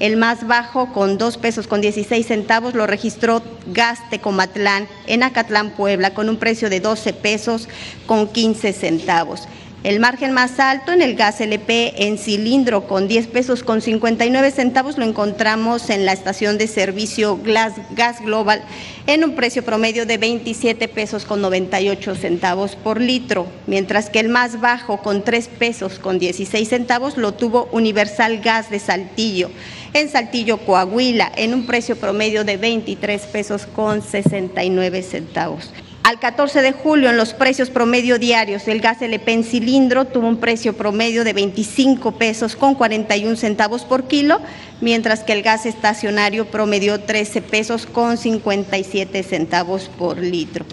[0.00, 5.72] El más bajo, con 2 pesos con 16 centavos, lo registró Gas Tecomatlán en Acatlán,
[5.72, 7.68] Puebla, con un precio de 12 pesos
[8.06, 9.46] con 15 centavos.
[9.82, 14.50] El margen más alto en el gas LP en cilindro con 10 pesos con 59
[14.50, 18.62] centavos lo encontramos en la estación de servicio Gas Global
[19.06, 24.28] en un precio promedio de 27 pesos con 98 centavos por litro, mientras que el
[24.28, 29.50] más bajo con 3 pesos con 16 centavos lo tuvo Universal Gas de Saltillo
[29.92, 35.72] en Saltillo, Coahuila, en un precio promedio de 23 pesos con 69 centavos.
[36.02, 40.28] Al 14 de julio, en los precios promedio diarios, el gas LP en cilindro tuvo
[40.28, 44.40] un precio promedio de 25 pesos con 41 centavos por kilo,
[44.80, 50.64] mientras que el gas estacionario promedió 13 pesos con 57 centavos por litro.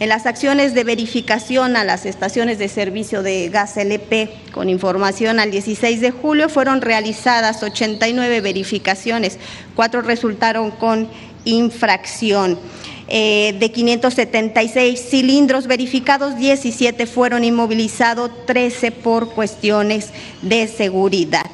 [0.00, 5.38] En las acciones de verificación a las estaciones de servicio de gas LP con información
[5.38, 9.38] al 16 de julio fueron realizadas 89 verificaciones,
[9.76, 11.08] cuatro resultaron con
[11.44, 12.58] infracción.
[13.06, 21.44] Eh, de 576 cilindros verificados, 17 fueron inmovilizados, 13 por cuestiones de seguridad.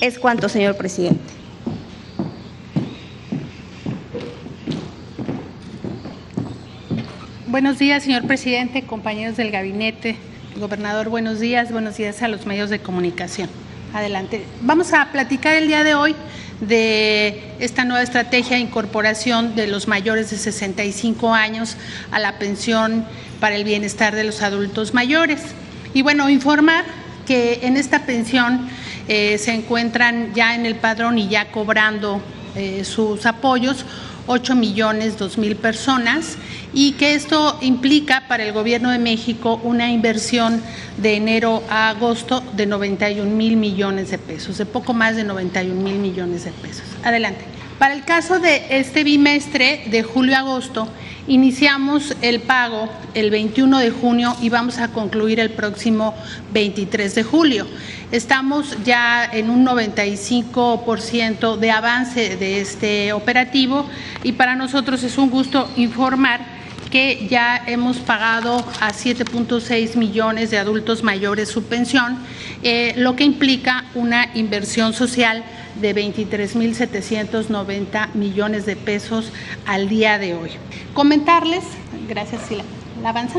[0.00, 1.20] Es cuanto, señor presidente.
[7.48, 10.16] Buenos días, señor presidente, compañeros del gabinete,
[10.56, 13.50] gobernador, buenos días, buenos días a los medios de comunicación.
[13.92, 14.44] Adelante.
[14.60, 16.14] Vamos a platicar el día de hoy
[16.60, 21.76] de esta nueva estrategia de incorporación de los mayores de 65 años
[22.10, 23.06] a la pensión
[23.40, 25.40] para el bienestar de los adultos mayores.
[25.94, 26.84] Y bueno, informar
[27.26, 28.68] que en esta pensión
[29.08, 32.20] eh, se encuentran ya en el padrón y ya cobrando
[32.54, 33.84] eh, sus apoyos
[34.26, 36.36] 8 millones 2 mil personas
[36.72, 40.62] y que esto implica para el Gobierno de México una inversión
[40.98, 45.80] de enero a agosto de 91 mil millones de pesos, de poco más de 91
[45.80, 46.84] mil millones de pesos.
[47.02, 47.44] Adelante.
[47.78, 50.86] Para el caso de este bimestre de julio-agosto,
[51.26, 56.14] iniciamos el pago el 21 de junio y vamos a concluir el próximo
[56.52, 57.66] 23 de julio.
[58.12, 63.86] Estamos ya en un 95% de avance de este operativo
[64.24, 66.59] y para nosotros es un gusto informar
[66.90, 72.18] que ya hemos pagado a 7.6 millones de adultos mayores su pensión,
[72.62, 75.42] eh, lo que implica una inversión social
[75.80, 79.32] de 23.790 millones de pesos
[79.66, 80.50] al día de hoy.
[80.92, 81.64] Comentarles,
[82.08, 82.64] gracias Sila,
[83.02, 83.38] ¿la avanza?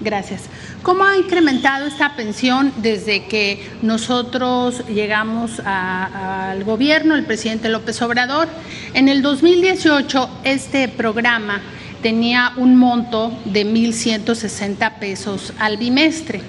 [0.00, 0.44] Gracias.
[0.82, 8.48] ¿Cómo ha incrementado esta pensión desde que nosotros llegamos al gobierno, el presidente López Obrador?
[8.94, 11.62] En el 2018, este programa
[12.02, 16.40] tenía un monto de 1.160 pesos al bimestre.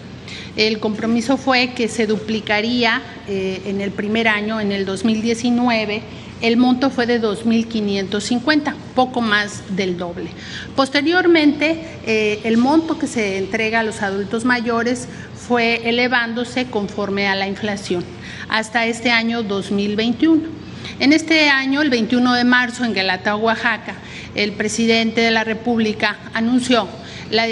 [0.56, 6.02] El compromiso fue que se duplicaría eh, en el primer año, en el 2019,
[6.42, 10.30] el monto fue de 2.550, poco más del doble.
[10.76, 15.08] Posteriormente, eh, el monto que se entrega a los adultos mayores
[15.48, 18.04] fue elevándose conforme a la inflación
[18.50, 20.63] hasta este año 2021.
[21.00, 23.96] En este año, el 21 de marzo, en Guelatao, Oaxaca,
[24.36, 26.88] el presidente de la República anunció
[27.30, 27.46] la,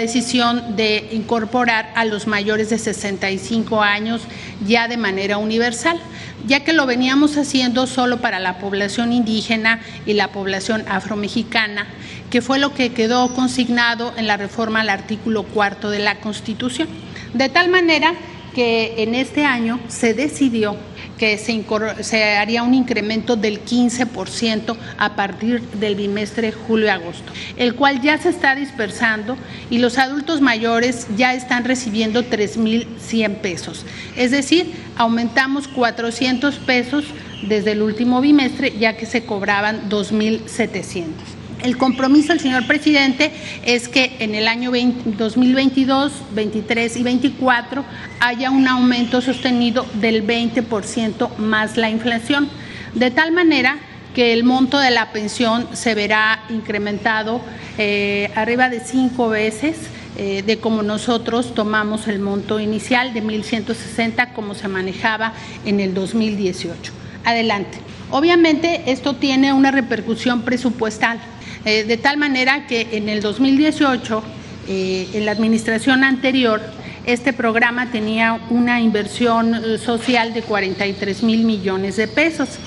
[0.00, 4.22] decisión de incorporar a los mayores de 65 años
[4.66, 6.00] ya de manera universal,
[6.46, 11.86] ya que lo veníamos haciendo solo para la población indígena y la población afromexicana,
[12.30, 16.88] que fue lo que quedó consignado en la reforma al artículo cuarto de la Constitución.
[17.34, 18.14] De tal manera
[18.54, 20.76] que en este año se decidió
[21.18, 28.16] que se, haría un incremento del 15% a partir del bimestre julio-agosto, el cual ya
[28.18, 29.36] se está dispersando
[29.68, 33.84] y los adultos mayores ya están recibiendo 3.100 pesos.
[34.16, 37.04] Es decir, aumentamos 400 pesos
[37.42, 41.37] desde el último bimestre, ya que se cobraban 2.700.
[41.62, 43.32] El compromiso del señor presidente
[43.64, 47.84] es que en el año 2022, 23 y 24
[48.20, 52.48] haya un aumento sostenido del 20% más la inflación,
[52.94, 53.78] de tal manera
[54.14, 57.40] que el monto de la pensión se verá incrementado
[57.76, 59.76] eh, arriba de cinco veces
[60.16, 65.32] eh, de como nosotros tomamos el monto inicial de 1.160 como se manejaba
[65.64, 66.92] en el 2018.
[67.24, 67.78] Adelante.
[68.10, 71.20] Obviamente esto tiene una repercusión presupuestal
[71.64, 74.22] eh, de tal manera que en el 2018,
[74.68, 76.60] eh, en la administración anterior,
[77.04, 82.58] este programa tenía una inversión eh, social de 43 mil millones de pesos.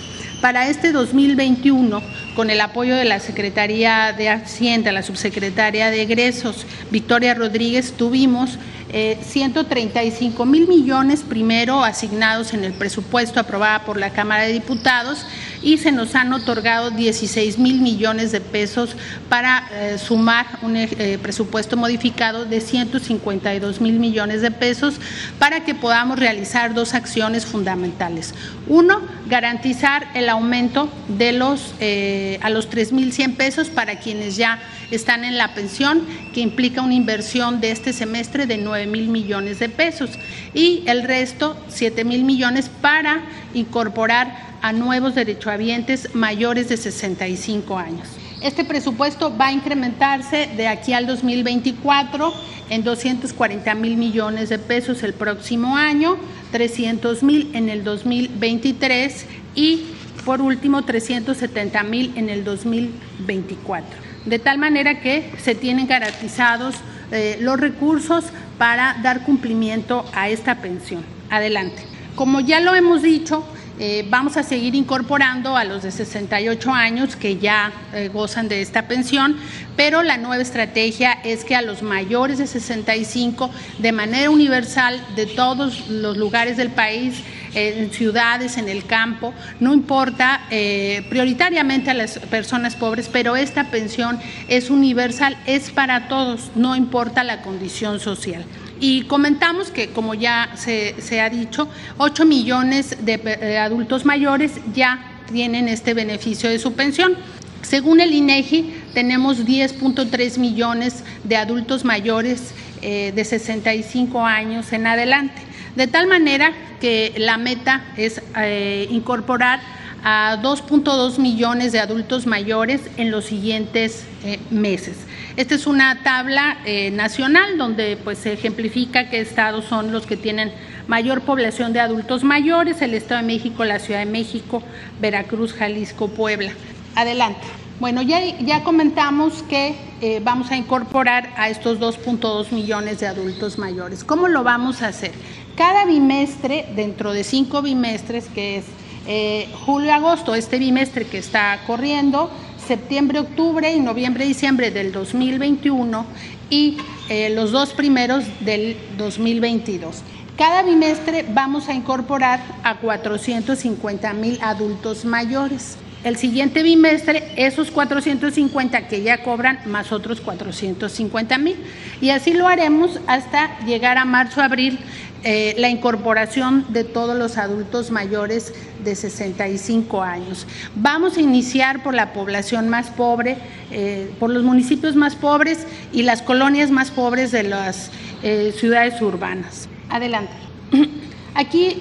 [0.41, 2.01] Para este 2021,
[2.35, 8.57] con el apoyo de la Secretaría de Hacienda, la subsecretaria de Egresos, Victoria Rodríguez, tuvimos
[8.91, 15.25] 135 mil millones primero asignados en el presupuesto aprobado por la Cámara de Diputados
[15.61, 18.95] y se nos han otorgado 16 mil millones de pesos
[19.29, 24.95] para eh, sumar un eh, presupuesto modificado de 152 mil millones de pesos
[25.39, 28.33] para que podamos realizar dos acciones fundamentales.
[28.67, 35.23] Uno, garantizar el aumento de los eh, a los 3.100 pesos para quienes ya están
[35.23, 39.69] en la pensión, que implica una inversión de este semestre de 9 mil millones de
[39.69, 40.11] pesos
[40.53, 48.07] y el resto, 7 mil millones para incorporar a nuevos derechohabientes mayores de 65 años.
[48.41, 52.33] Este presupuesto va a incrementarse de aquí al 2024
[52.69, 56.17] en 240 mil millones de pesos el próximo año,
[56.51, 59.85] 300 mil en el 2023 y
[60.25, 63.89] por último 370 mil en el 2024.
[64.25, 66.75] De tal manera que se tienen garantizados
[67.11, 68.25] eh, los recursos
[68.57, 71.03] para dar cumplimiento a esta pensión.
[71.29, 71.83] Adelante.
[72.15, 73.43] Como ya lo hemos dicho,
[73.83, 78.61] eh, vamos a seguir incorporando a los de 68 años que ya eh, gozan de
[78.61, 79.37] esta pensión,
[79.75, 85.25] pero la nueva estrategia es que a los mayores de 65, de manera universal, de
[85.25, 87.23] todos los lugares del país,
[87.55, 93.71] en ciudades, en el campo, no importa, eh, prioritariamente a las personas pobres, pero esta
[93.71, 98.45] pensión es universal, es para todos, no importa la condición social.
[98.81, 105.67] Y comentamos que, como ya se, ha dicho, 8 millones de adultos mayores ya tienen
[105.67, 107.15] este beneficio de su pensión.
[107.61, 115.41] Según el INEGI, tenemos 10.3 millones de adultos mayores eh, de 65 años en adelante.
[115.75, 116.51] De tal manera
[116.81, 119.61] que la meta es eh, incorporar
[120.03, 124.97] a 2.2 millones de adultos mayores en los siguientes eh, meses.
[125.41, 130.15] Esta es una tabla eh, nacional donde pues, se ejemplifica qué estados son los que
[130.15, 130.53] tienen
[130.85, 134.61] mayor población de adultos mayores, el Estado de México, la Ciudad de México,
[134.99, 136.51] Veracruz, Jalisco, Puebla.
[136.93, 137.41] Adelante.
[137.79, 143.57] Bueno, ya, ya comentamos que eh, vamos a incorporar a estos 2.2 millones de adultos
[143.57, 144.03] mayores.
[144.03, 145.11] ¿Cómo lo vamos a hacer?
[145.55, 148.65] Cada bimestre, dentro de cinco bimestres, que es
[149.07, 152.29] eh, julio-agosto, este bimestre que está corriendo,
[152.67, 156.05] septiembre-octubre y noviembre-diciembre del 2021
[156.49, 156.77] y
[157.09, 160.03] eh, los dos primeros del 2022.
[160.37, 168.87] Cada bimestre vamos a incorporar a 450 mil adultos mayores el siguiente bimestre esos 450
[168.87, 171.57] que ya cobran más otros 450 mil.
[172.01, 174.79] Y así lo haremos hasta llegar a marzo-abril
[175.23, 178.53] eh, la incorporación de todos los adultos mayores
[178.83, 180.47] de 65 años.
[180.75, 183.37] Vamos a iniciar por la población más pobre,
[183.71, 187.91] eh, por los municipios más pobres y las colonias más pobres de las
[188.23, 189.67] eh, ciudades urbanas.
[189.89, 190.33] Adelante.
[191.33, 191.77] Aquí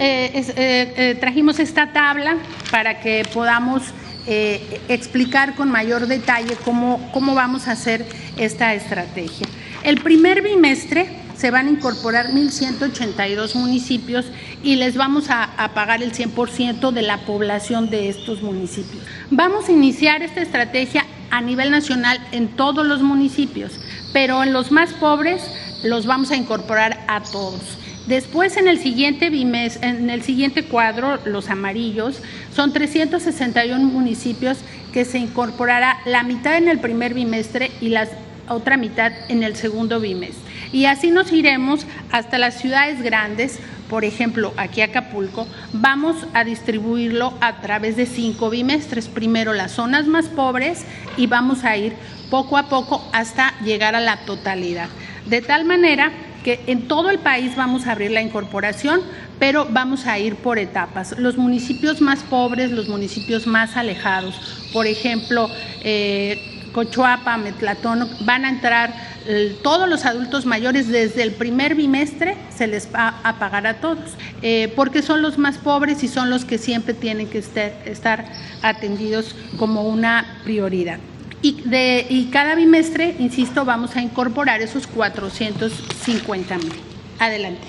[1.18, 2.36] trajimos esta tabla
[2.70, 3.82] para que podamos
[4.26, 8.04] eh, explicar con mayor detalle cómo, cómo vamos a hacer
[8.36, 9.46] esta estrategia.
[9.82, 11.08] El primer bimestre
[11.40, 14.26] se van a incorporar 1.182 municipios
[14.62, 19.02] y les vamos a, pagar el 100% de la población de estos municipios.
[19.30, 23.72] Vamos a iniciar esta estrategia a nivel nacional en todos los municipios,
[24.12, 25.42] pero en los más pobres
[25.82, 27.78] los vamos a incorporar a todos.
[28.06, 32.20] Después, en el siguiente en el siguiente cuadro, los amarillos,
[32.54, 34.58] son 361 municipios
[34.92, 38.08] que se incorporará la mitad en el primer bimestre y la
[38.48, 40.50] otra mitad en el segundo bimestre.
[40.72, 43.58] Y así nos iremos hasta las ciudades grandes,
[43.88, 49.08] por ejemplo, aquí Acapulco, vamos a distribuirlo a través de cinco bimestres.
[49.08, 50.84] Primero las zonas más pobres
[51.16, 51.94] y vamos a ir
[52.30, 54.88] poco a poco hasta llegar a la totalidad.
[55.26, 56.12] De tal manera
[56.44, 59.02] que en todo el país vamos a abrir la incorporación,
[59.38, 61.18] pero vamos a ir por etapas.
[61.18, 65.50] Los municipios más pobres, los municipios más alejados, por ejemplo,
[65.82, 68.94] eh, Cochuapa, Metlatón, van a entrar
[69.26, 73.74] eh, todos los adultos mayores desde el primer bimestre, se les va a pagar a
[73.80, 74.10] todos,
[74.42, 78.24] eh, porque son los más pobres y son los que siempre tienen que estar
[78.62, 80.98] atendidos como una prioridad.
[81.42, 86.72] Y, de, y cada bimestre, insisto, vamos a incorporar esos 450 mil.
[87.18, 87.66] Adelante.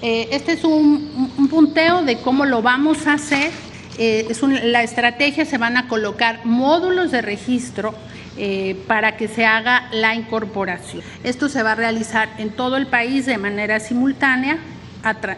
[0.00, 3.50] Eh, este es un, punteo de cómo lo vamos a hacer.
[3.98, 7.94] Eh, es la estrategia se van a colocar módulos de registro
[8.36, 11.02] eh, para que se haga la incorporación.
[11.24, 14.58] Esto se va a realizar en todo el país de manera simultánea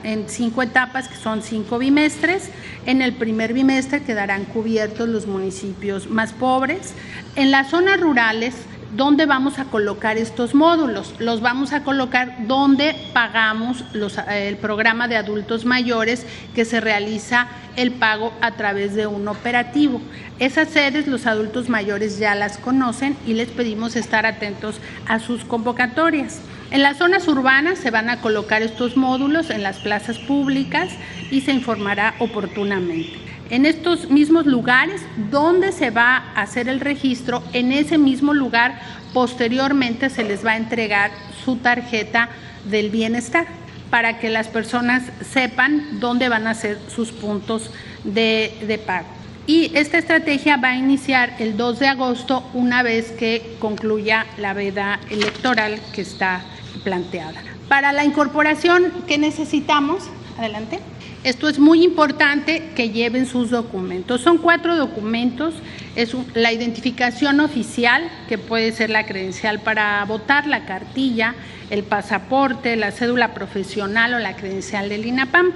[0.05, 2.51] en cinco etapas, que son cinco bimestres.
[2.87, 6.95] En el primer bimestre quedarán cubiertos los municipios más pobres.
[7.37, 8.55] En las zonas rurales,
[8.97, 11.14] ¿dónde vamos a colocar estos módulos?
[11.18, 13.84] Los vamos a colocar donde pagamos
[14.28, 20.01] el programa de adultos mayores que se realiza el pago a través de un operativo.
[20.38, 25.45] Esas sedes los adultos mayores ya las conocen y les pedimos estar atentos a sus
[25.45, 26.41] convocatorias.
[26.70, 30.91] En las zonas urbanas se van a colocar estos módulos en las plazas públicas
[31.30, 33.30] y se informará oportunamente.
[33.51, 38.80] En estos mismos lugares donde se va a hacer el registro, en ese mismo lugar
[39.12, 41.11] posteriormente se les va a entregar
[41.44, 42.28] su tarjeta
[42.66, 43.48] del bienestar
[43.90, 47.72] para que las personas sepan dónde van a ser sus puntos
[48.05, 49.09] de, de pago.
[49.48, 54.53] Y esta estrategia va a iniciar el 2 de agosto una vez que concluya la
[54.53, 56.42] veda electoral que está
[56.84, 57.42] planteada.
[57.68, 60.05] Para la incorporación, ¿qué necesitamos?
[60.38, 60.78] Adelante.
[61.23, 64.23] Esto es muy importante que lleven sus documentos.
[64.23, 65.55] Son cuatro documentos.
[65.95, 71.35] Es la identificación oficial, que puede ser la credencial para votar, la cartilla,
[71.68, 75.53] el pasaporte, la cédula profesional o la credencial del INAPAM.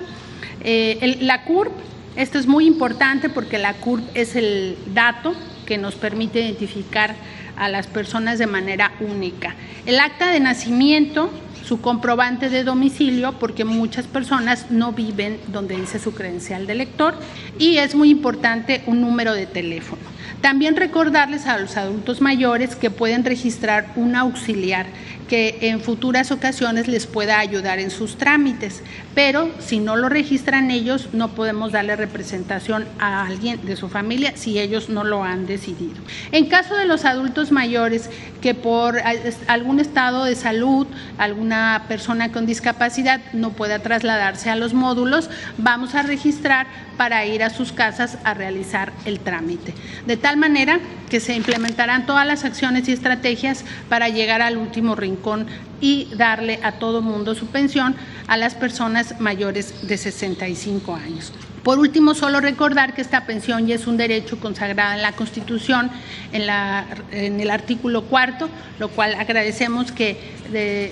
[0.61, 1.73] Eh, la CURP,
[2.17, 5.35] esto es muy importante porque la CURP es el dato
[5.65, 7.15] que nos permite identificar
[7.57, 9.55] a las personas de manera única.
[9.87, 11.31] El acta de nacimiento,
[11.67, 17.15] su comprobante de domicilio, porque muchas personas no viven donde dice su credencial de lector,
[17.59, 20.03] y es muy importante un número de teléfono.
[20.41, 24.87] También recordarles a los adultos mayores que pueden registrar un auxiliar
[25.29, 28.83] que en futuras ocasiones les pueda ayudar en sus trámites,
[29.15, 34.33] pero si no lo registran ellos, no podemos darle representación a alguien de su familia
[34.37, 35.97] si ellos no lo han decidido.
[36.33, 38.11] En caso de los adultos mayores
[38.41, 39.01] que por
[39.47, 40.87] algún estado de salud,
[41.19, 46.67] alguna persona con discapacidad no pueda trasladarse a los módulos, vamos a registrar
[46.97, 49.75] para ir a sus casas a realizar el trámite.
[50.07, 50.81] De tal manera
[51.11, 55.47] que se implementarán todas las acciones y estrategias para llegar al último rincón
[55.81, 57.95] y darle a todo mundo su pensión
[58.27, 61.33] a las personas mayores de 65 años.
[61.65, 65.91] Por último, solo recordar que esta pensión ya es un derecho consagrado en la Constitución,
[66.31, 70.19] en, el artículo cuarto, lo cual agradecemos que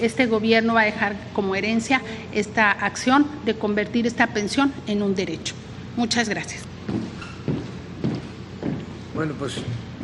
[0.00, 2.00] este gobierno va a dejar como herencia
[2.32, 5.54] esta acción de convertir esta pensión en un derecho.
[5.96, 6.62] Muchas gracias.
[9.14, 9.56] Bueno, pues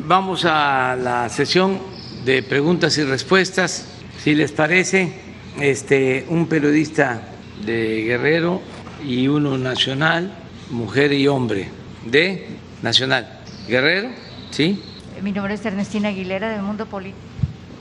[0.05, 1.79] vamos a la sesión
[2.25, 3.87] de preguntas y respuestas.
[4.19, 5.13] Si les parece,
[5.59, 7.21] este, un periodista
[7.65, 8.61] de Guerrero
[9.03, 10.33] y uno nacional,
[10.69, 11.69] mujer y hombre,
[12.05, 12.47] de
[12.81, 13.39] Nacional.
[13.67, 14.09] Guerrero,
[14.51, 14.81] ¿sí?
[15.21, 17.19] Mi nombre es Ernestina Aguilera del Mundo Político.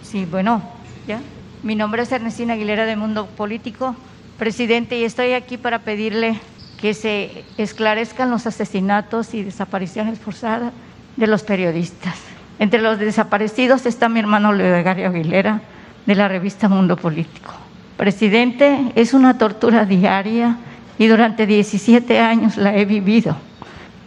[0.03, 0.63] Sí, bueno,
[1.07, 1.21] ya.
[1.63, 3.95] Mi nombre es Ernestina Aguilera del Mundo Político,
[4.39, 6.41] presidente, y estoy aquí para pedirle
[6.81, 10.73] que se esclarezcan los asesinatos y desapariciones forzadas
[11.17, 12.17] de los periodistas.
[12.59, 15.61] Entre los desaparecidos está mi hermano Leogario Aguilera,
[16.07, 17.53] de la revista Mundo Político.
[17.97, 20.57] Presidente, es una tortura diaria
[20.99, 23.37] y durante 17 años la he vivido.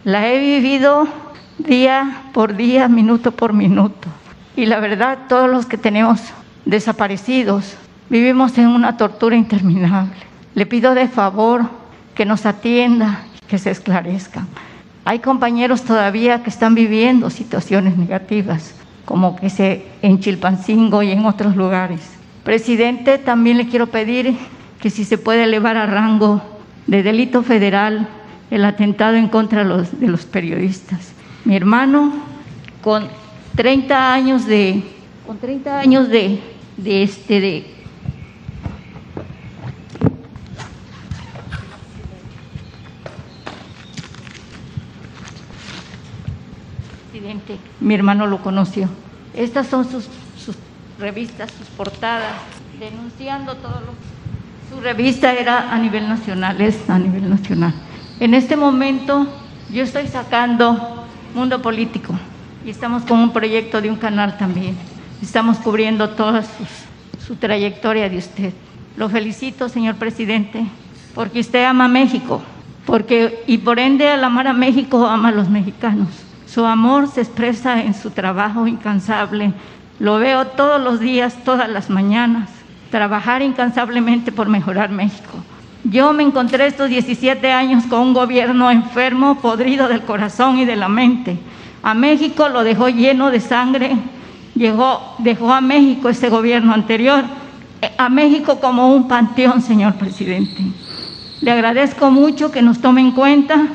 [0.04, 1.06] La he vivido
[1.58, 4.08] día por día, minuto por minuto.
[4.56, 6.20] Y la verdad, todos los que tenemos
[6.64, 7.76] desaparecidos
[8.08, 10.16] vivimos en una tortura interminable.
[10.54, 11.81] Le pido de favor
[12.14, 14.46] que nos atienda, que se esclarezcan.
[15.04, 21.24] Hay compañeros todavía que están viviendo situaciones negativas, como que se en Chilpancingo y en
[21.24, 22.00] otros lugares.
[22.44, 24.36] Presidente, también le quiero pedir
[24.80, 26.42] que si se puede elevar a rango
[26.86, 28.08] de delito federal
[28.50, 31.12] el atentado en contra de los, de los periodistas.
[31.44, 32.12] Mi hermano,
[32.82, 33.08] con
[33.56, 34.82] 30 años de,
[35.26, 36.40] con 30 años de,
[36.76, 37.66] de, este, de
[47.80, 48.88] mi hermano lo conoció.
[49.34, 50.08] Estas son sus,
[50.98, 52.34] revistas, sus portadas,
[52.78, 54.12] denunciando todo lo
[54.72, 57.74] su revista era a nivel nacional, es a nivel nacional.
[58.20, 59.26] En este momento
[59.70, 61.04] yo estoy sacando
[61.34, 62.14] Mundo Político
[62.64, 64.74] y estamos con un proyecto de un canal también.
[65.20, 66.42] Estamos cubriendo toda
[67.26, 68.54] su trayectoria de usted.
[68.96, 70.64] Lo felicito, señor presidente,
[71.14, 72.40] porque usted ama México,
[72.86, 76.08] porque y por ende al amar a México ama a los mexicanos.
[76.52, 79.54] Su amor se expresa en su trabajo incansable.
[79.98, 82.50] Lo veo todos los días, todas las mañanas,
[82.90, 85.38] trabajar incansablemente por mejorar México.
[85.84, 90.76] Yo me encontré estos 17 años con un gobierno enfermo, podrido del corazón y de
[90.76, 91.38] la mente.
[91.82, 93.96] A México lo dejó lleno de sangre,
[94.54, 97.24] llegó, dejó a México ese gobierno anterior,
[97.96, 100.62] a México como un panteón, señor presidente.
[101.40, 103.68] Le agradezco mucho que nos tome en cuenta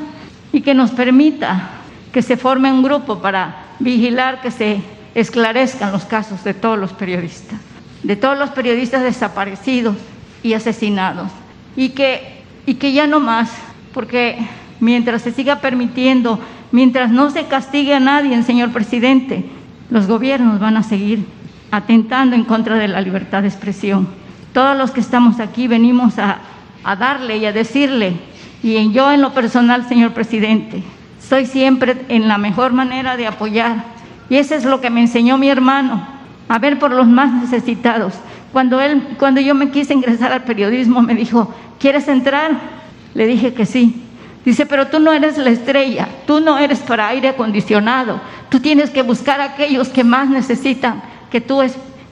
[0.53, 1.71] y que nos permita
[2.17, 4.81] que se forme un grupo para vigilar que se
[5.13, 7.59] esclarezcan los casos de todos los periodistas,
[8.01, 9.95] de todos los periodistas desaparecidos
[10.41, 11.27] y asesinados.
[11.75, 13.51] Y que, y que ya no más,
[13.93, 14.35] porque
[14.79, 16.39] mientras se siga permitiendo,
[16.71, 19.45] mientras no se castigue a nadie, señor presidente,
[19.91, 21.23] los gobiernos van a seguir
[21.69, 24.07] atentando en contra de la libertad de expresión.
[24.53, 26.39] Todos los que estamos aquí venimos a,
[26.83, 28.13] a darle y a decirle,
[28.63, 30.81] y yo en lo personal, señor presidente,
[31.27, 33.83] Estoy siempre en la mejor manera de apoyar.
[34.29, 36.07] Y eso es lo que me enseñó mi hermano,
[36.47, 38.13] a ver por los más necesitados.
[38.53, 42.51] Cuando, él, cuando yo me quise ingresar al periodismo, me dijo, ¿quieres entrar?
[43.13, 44.05] Le dije que sí.
[44.45, 48.89] Dice, pero tú no eres la estrella, tú no eres para aire acondicionado, tú tienes
[48.89, 51.61] que buscar a aquellos que más necesitan, que tú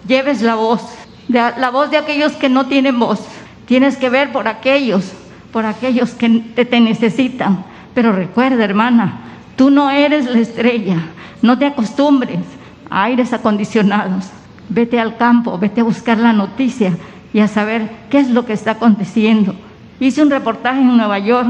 [0.05, 0.82] lleves la voz,
[1.30, 3.26] la voz de aquellos que no tienen voz.
[3.66, 5.13] Tienes que ver por aquellos,
[5.53, 7.63] por aquellos que te necesitan.
[7.96, 9.22] Pero recuerda, hermana,
[9.56, 10.98] tú no eres la estrella.
[11.41, 12.41] No te acostumbres
[12.89, 14.26] a aires acondicionados.
[14.70, 16.96] Vete al campo, vete a buscar la noticia
[17.34, 19.56] y a saber qué es lo que está aconteciendo.
[20.00, 21.48] Hice un reportaje en Nueva York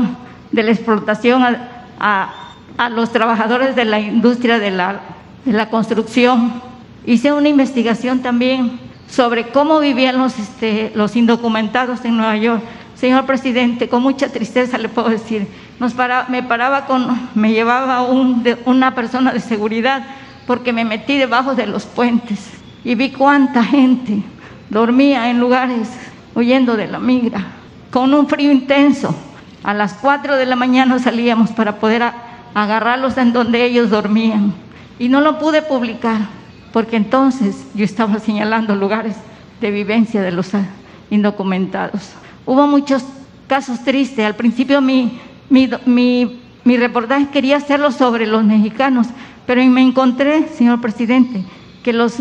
[0.51, 1.43] de la explotación
[1.99, 2.33] a,
[2.91, 4.99] los trabajadores de la industria de la,
[5.45, 6.61] de la, construcción.
[7.05, 12.61] Hice una investigación también sobre cómo vivían los, este, los indocumentados en Nueva York.
[12.95, 15.47] Señor presidente, con mucha tristeza le puedo decir
[15.79, 15.93] Nos
[16.29, 20.05] me paraba con, me llevaba un, una persona de seguridad
[20.47, 22.51] porque me metí debajo de los puentes
[22.83, 24.23] y vi cuánta gente
[24.69, 25.89] dormía en lugares
[26.35, 27.45] huyendo de la migra,
[27.91, 29.15] con un frío intenso.
[29.63, 32.03] A las 4 de la mañana salíamos para poder
[32.53, 34.53] agarrarlos en donde ellos dormían.
[34.99, 36.19] Y no lo pude publicar,
[36.71, 39.15] porque entonces yo estaba señalando lugares
[39.59, 40.51] de vivencia de los
[41.09, 42.11] indocumentados.
[42.45, 43.03] Hubo muchos
[43.47, 44.25] casos tristes.
[44.25, 45.19] Al principio mi,
[45.49, 49.07] mi, mi, mi reportaje quería hacerlo sobre los mexicanos,
[49.45, 51.43] pero me encontré, señor presidente,
[51.83, 52.17] que, los,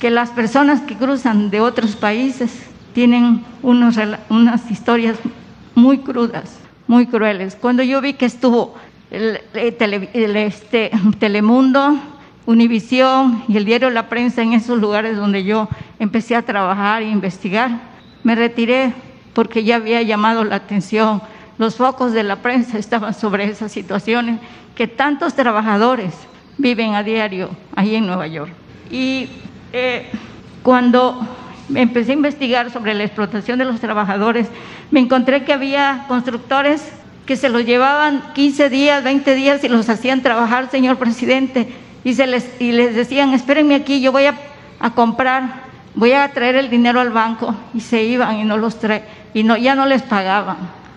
[0.00, 3.96] que las personas que cruzan de otros países tienen unos,
[4.28, 5.16] unas historias
[5.74, 7.54] muy crudas, muy crueles.
[7.54, 8.74] Cuando yo vi que estuvo
[9.10, 11.98] el, este, Telemundo,
[12.46, 17.08] Univisión y el diario La Prensa en esos lugares donde yo empecé a trabajar e
[17.10, 17.80] investigar,
[18.22, 18.92] me retiré
[19.34, 21.20] porque ya había llamado la atención.
[21.58, 24.40] Los focos de la prensa estaban sobre esas situaciones
[24.74, 26.12] que tantos trabajadores
[26.58, 28.52] viven a diario ahí en Nueva York.
[28.90, 29.28] Y
[29.72, 30.10] eh,
[30.62, 31.20] cuando
[31.74, 34.48] empecé a investigar sobre la explotación de los trabajadores,
[34.90, 36.82] me encontré que había constructores
[37.26, 41.68] que se los llevaban 15 días, 20 días y los hacían trabajar, señor presidente,
[42.04, 44.36] y, se les, y les decían, espérenme aquí, yo voy a,
[44.94, 45.64] comprar,
[45.96, 49.02] voy a traer el dinero al banco, y se iban y no los trae,
[49.34, 50.56] y no, ya no les pagaban.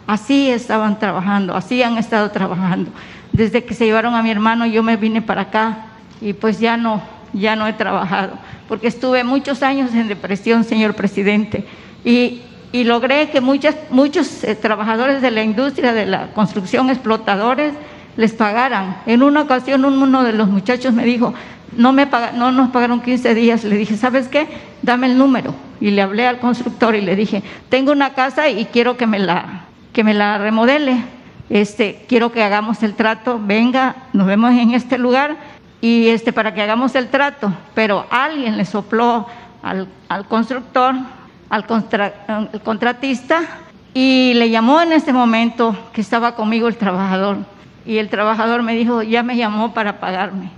[0.09, 2.89] Así estaban trabajando, así han estado trabajando.
[3.31, 5.85] Desde que se llevaron a mi hermano, yo me vine para acá
[6.19, 8.33] y pues ya no, ya no he trabajado,
[8.67, 11.63] porque estuve muchos años en depresión, señor presidente,
[12.03, 12.41] y,
[12.73, 17.75] logré que muchas, muchos eh, trabajadores de la industria de la construcción, explotadores,
[18.17, 18.97] les pagaran.
[19.05, 21.35] En una ocasión uno de los muchachos me dijo,
[21.77, 23.63] no, me no nos pagaron 15 días.
[23.63, 24.47] Le dije, ¿sabes qué?
[24.81, 25.53] Dame el número.
[25.79, 29.19] Y le hablé al constructor y le dije, tengo una casa y quiero que me
[29.19, 30.97] la, que me la remodele.
[31.49, 35.37] Este, quiero que hagamos el trato, venga, nos vemos en este lugar
[35.81, 37.51] y este, para que hagamos el trato.
[37.73, 39.27] Pero alguien le sopló
[39.63, 40.95] al, al constructor,
[41.49, 41.65] al,
[42.27, 43.41] al contratista,
[43.93, 47.37] y le llamó en ese momento que estaba conmigo el trabajador
[47.85, 50.51] y el trabajador me dijo, ya me llamó para pagarme.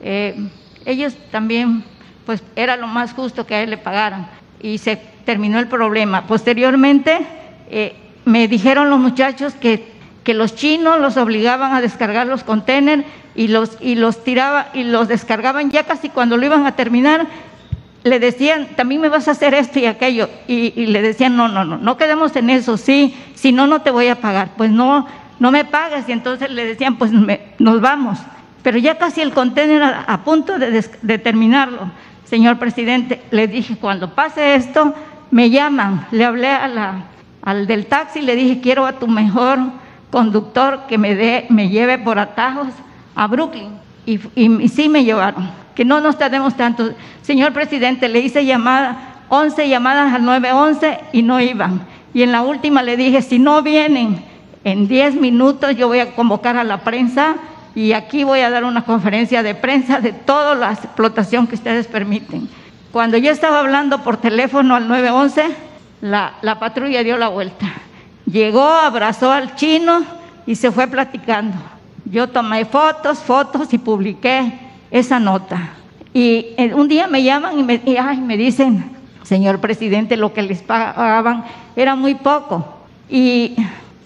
[0.00, 0.48] Eh,
[0.84, 1.84] ellos también,
[2.26, 4.26] pues era lo más justo que a él le pagaran
[4.60, 6.26] y se terminó el problema.
[6.26, 7.24] Posteriormente
[7.70, 7.94] eh,
[8.24, 9.92] me dijeron los muchachos que,
[10.24, 14.84] que los chinos los obligaban a descargar los contenedores y los, y los tiraba y
[14.84, 17.26] los descargaban ya casi cuando lo iban a terminar
[18.04, 21.64] le decían, también me vas a hacer esto y aquello, y, le decían, no, no,
[21.64, 24.50] no, no quedemos en eso, sí, si no, no te voy a pagar.
[24.56, 25.06] Pues no,
[25.38, 26.08] no me pagas.
[26.08, 27.12] Y entonces le decían, pues
[27.58, 28.18] nos vamos.
[28.62, 31.90] Pero ya casi el contenedor a, punto de, terminarlo,
[32.24, 34.94] señor presidente, le dije, cuando pase esto,
[35.30, 36.06] me llaman.
[36.10, 37.04] Le hablé a la,
[37.42, 39.58] al del taxi, le dije, quiero a tu mejor
[40.10, 42.68] conductor que me, dé, me lleve por atajos
[43.14, 43.70] a Brooklyn.
[44.06, 46.92] Y, y, sí me llevaron, que no nos tardemos tanto.
[47.22, 51.82] Señor presidente, le hice llamada, 11 llamadas al 911 y no iban.
[52.14, 54.22] Y en la última le dije, si no vienen,
[54.64, 57.36] en 10 minutos yo voy a convocar a la prensa
[57.74, 61.86] y aquí voy a dar una conferencia de prensa de toda la explotación que ustedes
[61.86, 62.48] permiten.
[62.92, 65.71] Cuando yo estaba hablando por teléfono al 911,
[66.02, 67.66] la, la patrulla dio la vuelta.
[68.26, 70.02] Llegó, abrazó al chino
[70.44, 71.56] y se fue platicando.
[72.04, 74.52] Yo tomé fotos, fotos y publiqué
[74.90, 75.70] esa nota.
[76.12, 77.80] Y eh, un día me llaman y me,
[78.20, 78.90] me dicen,
[79.22, 81.44] señor presidente, lo que les pagaban
[81.76, 82.66] era muy poco.
[83.08, 83.54] Y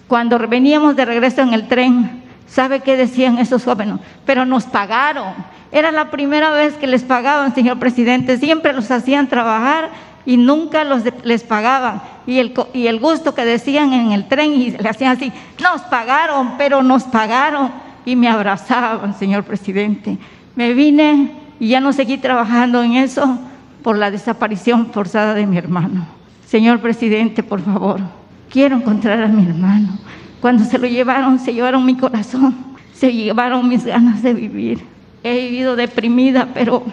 [0.07, 3.95] cuando veníamos de regreso en el tren, ¿sabe qué decían esos jóvenes?
[4.25, 5.33] Pero nos pagaron.
[5.71, 8.37] Era la primera vez que les pagaban, señor presidente.
[8.37, 9.89] Siempre los hacían trabajar
[10.27, 12.01] y nunca los les pagaban.
[12.27, 15.31] Y el, y el gusto que decían en el tren y le hacían así,
[15.63, 17.71] nos pagaron, pero nos pagaron.
[18.05, 20.17] Y me abrazaban, señor presidente.
[20.53, 23.39] Me vine y ya no seguí trabajando en eso
[23.81, 26.05] por la desaparición forzada de mi hermano.
[26.45, 28.01] Señor presidente, por favor,
[28.49, 29.97] quiero encontrar a mi hermano.
[30.41, 32.53] Cuando se lo llevaron, se llevaron mi corazón,
[32.93, 34.83] se llevaron mis ganas de vivir.
[35.23, 36.83] He vivido deprimida, pero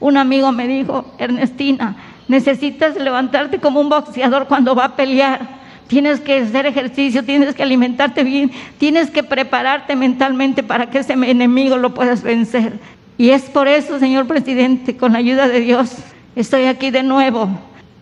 [0.00, 1.94] un amigo me dijo, Ernestina,
[2.30, 5.60] necesitas levantarte como un boxeador cuando va a pelear.
[5.88, 11.14] Tienes que hacer ejercicio, tienes que alimentarte bien, tienes que prepararte mentalmente para que ese
[11.14, 12.78] enemigo lo puedas vencer.
[13.18, 15.96] Y es por eso, señor presidente, con la ayuda de Dios,
[16.36, 17.50] estoy aquí de nuevo,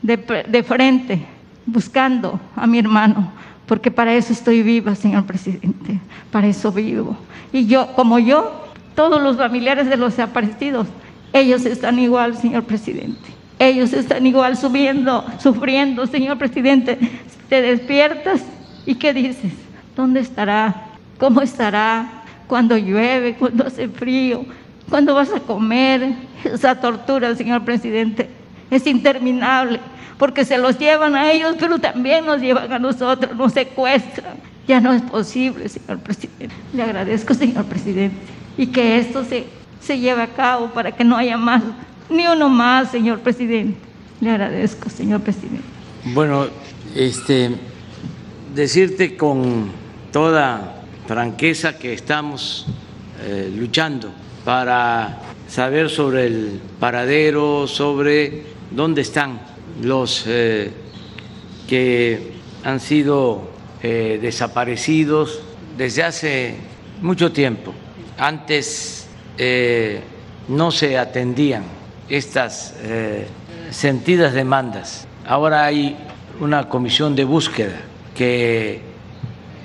[0.02, 1.24] de, frente,
[1.64, 3.32] buscando a mi hermano,
[3.64, 5.98] porque para eso estoy viva, señor presidente,
[6.30, 7.16] para eso vivo.
[7.50, 10.86] Y yo, como yo, todos los familiares de los desaparecidos,
[11.32, 13.37] ellos están igual, señor presidente.
[13.58, 16.98] Ellos están igual subiendo, sufriendo, señor presidente.
[17.48, 18.42] Te despiertas
[18.86, 19.52] y ¿qué dices?
[19.96, 20.88] ¿Dónde estará
[21.18, 24.44] ¿Cómo estará cuando llueve, cuando hace frío,
[24.88, 26.14] cuando vas a comer?
[26.44, 28.30] Esa tortura, señor presidente,
[28.70, 29.80] es interminable,
[30.16, 34.36] porque se los llevan a ellos, pero también nos llevan a nosotros, nos secuestran.
[34.68, 36.54] Ya no es posible, señor presidente.
[36.72, 38.16] Le agradezco, señor presidente,
[38.56, 39.46] y que esto se,
[39.80, 41.62] se lleve a cabo para que no haya más,
[42.10, 43.78] ni uno más, señor presidente.
[44.20, 45.64] Le agradezco, señor presidente.
[46.04, 46.46] Bueno,
[46.94, 47.50] este,
[48.54, 49.70] decirte con
[50.12, 52.66] toda franqueza que estamos
[53.20, 54.10] eh, luchando
[54.44, 59.40] para saber sobre el paradero, sobre dónde están
[59.82, 60.70] los eh,
[61.68, 62.32] que
[62.64, 63.50] han sido
[63.82, 65.40] eh, desaparecidos
[65.76, 66.54] desde hace
[67.02, 67.72] mucho tiempo.
[68.18, 69.04] Antes
[70.48, 71.77] no se atendían
[72.08, 72.74] estas
[73.70, 75.06] sentidas demandas.
[75.26, 75.96] Ahora hay
[76.40, 77.76] una comisión de búsqueda
[78.14, 78.80] que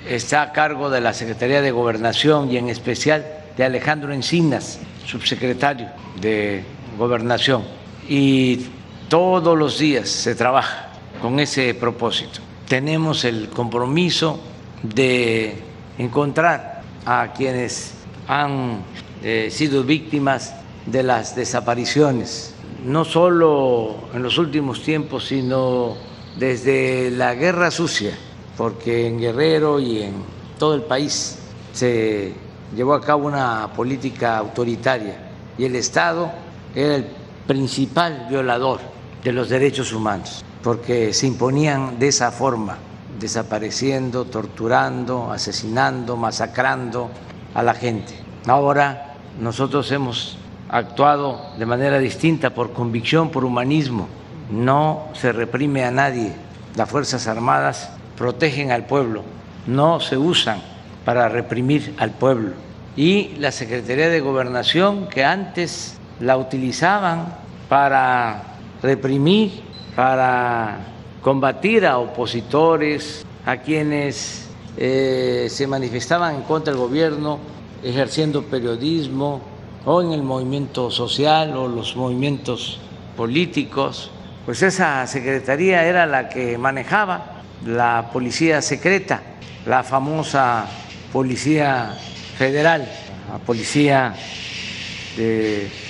[0.08, 3.24] está a cargo de la Secretaría de Gobernación y en especial
[3.56, 5.88] de Alejandro Encinas, subsecretario
[6.20, 6.62] de
[6.98, 7.64] Gobernación.
[8.08, 8.66] Y
[9.08, 10.88] todos los días se trabaja
[11.20, 12.40] con ese propósito.
[12.68, 14.40] Tenemos el compromiso
[14.82, 15.56] de
[15.98, 17.94] encontrar a quienes
[18.26, 18.80] han
[19.22, 20.54] eh, sido víctimas
[20.86, 22.54] de las desapariciones,
[22.84, 25.96] no solo en los últimos tiempos, sino
[26.38, 28.16] desde la guerra sucia,
[28.56, 30.14] porque en Guerrero y en
[30.58, 31.38] todo el país
[31.72, 32.32] se
[32.74, 36.30] llevó a cabo una política autoritaria y el Estado
[36.74, 37.06] era el
[37.46, 38.80] principal violador
[39.22, 42.78] de los derechos humanos, porque se imponían de esa forma,
[43.18, 47.10] desapareciendo, torturando, asesinando, masacrando
[47.54, 48.14] a la gente.
[48.46, 50.38] Ahora nosotros hemos
[50.74, 54.08] actuado de manera distinta por convicción, por humanismo.
[54.50, 56.32] No se reprime a nadie.
[56.74, 59.22] Las Fuerzas Armadas protegen al pueblo,
[59.68, 60.60] no se usan
[61.04, 62.54] para reprimir al pueblo.
[62.96, 67.36] Y la Secretaría de Gobernación, que antes la utilizaban
[67.68, 68.42] para
[68.82, 69.62] reprimir,
[69.94, 70.78] para
[71.22, 77.38] combatir a opositores, a quienes eh, se manifestaban en contra del gobierno,
[77.84, 79.53] ejerciendo periodismo,
[79.84, 82.78] o en el movimiento social o los movimientos
[83.16, 84.10] políticos,
[84.44, 89.22] pues esa secretaría era la que manejaba la policía secreta,
[89.66, 90.66] la famosa
[91.12, 91.96] policía
[92.36, 92.88] federal,
[93.30, 94.14] la policía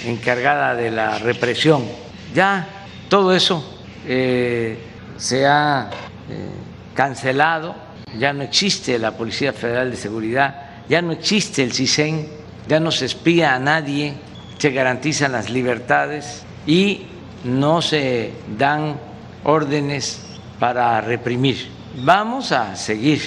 [0.04, 1.82] encargada de la represión.
[2.34, 2.68] Ya
[3.08, 3.64] todo eso
[4.06, 4.78] eh,
[5.16, 5.88] se ha
[6.28, 6.48] eh,
[6.94, 7.74] cancelado,
[8.18, 12.28] ya no existe la Policía Federal de Seguridad, ya no existe el CISEN,
[12.68, 14.14] ya no se espía a nadie,
[14.58, 17.06] se garantizan las libertades y
[17.44, 18.98] no se dan
[19.44, 20.20] órdenes
[20.58, 21.68] para reprimir.
[22.02, 23.20] Vamos a seguir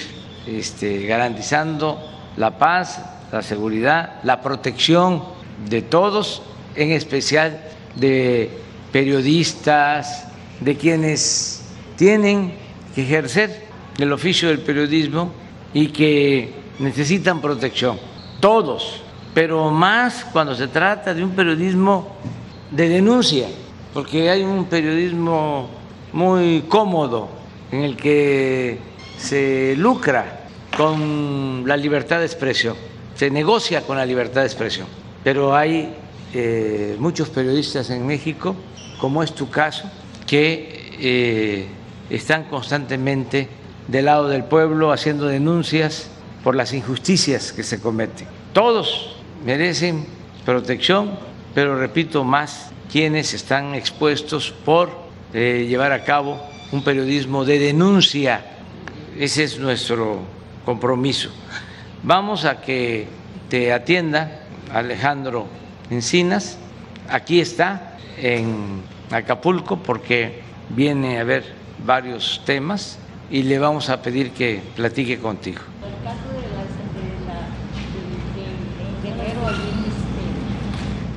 [0.46, 1.98] este, garantizando
[2.36, 3.00] la paz,
[3.32, 5.22] la seguridad, la protección
[5.68, 6.42] de todos,
[6.74, 7.60] en especial
[7.96, 8.50] de
[8.92, 10.26] periodistas,
[10.60, 11.62] de quienes
[11.96, 12.54] tienen
[12.94, 13.66] que ejercer
[13.98, 15.32] el oficio del periodismo
[15.74, 17.98] y que necesitan protección.
[18.40, 19.02] Todos,
[19.34, 22.16] pero más cuando se trata de un periodismo
[22.70, 23.48] de denuncia,
[23.94, 25.68] porque hay un periodismo
[26.12, 27.28] muy cómodo
[27.70, 28.78] en el que
[29.18, 32.76] se lucra con la libertad de expresión,
[33.14, 34.86] se negocia con la libertad de expresión,
[35.24, 35.94] pero hay
[36.34, 38.54] eh, muchos periodistas en México,
[39.00, 39.90] como es tu caso,
[40.26, 41.66] que eh,
[42.10, 43.48] están constantemente
[43.86, 46.10] del lado del pueblo haciendo denuncias
[46.44, 48.28] por las injusticias que se cometen.
[48.52, 50.06] Todos merecen
[50.44, 51.18] protección,
[51.54, 54.90] pero repito más, quienes están expuestos por
[55.34, 56.40] eh, llevar a cabo
[56.72, 58.44] un periodismo de denuncia.
[59.18, 60.20] Ese es nuestro
[60.64, 61.30] compromiso.
[62.02, 63.08] Vamos a que
[63.48, 65.46] te atienda Alejandro
[65.90, 66.58] Encinas.
[67.08, 71.44] Aquí está, en Acapulco, porque viene a ver
[71.84, 72.98] varios temas
[73.30, 75.60] y le vamos a pedir que platique contigo.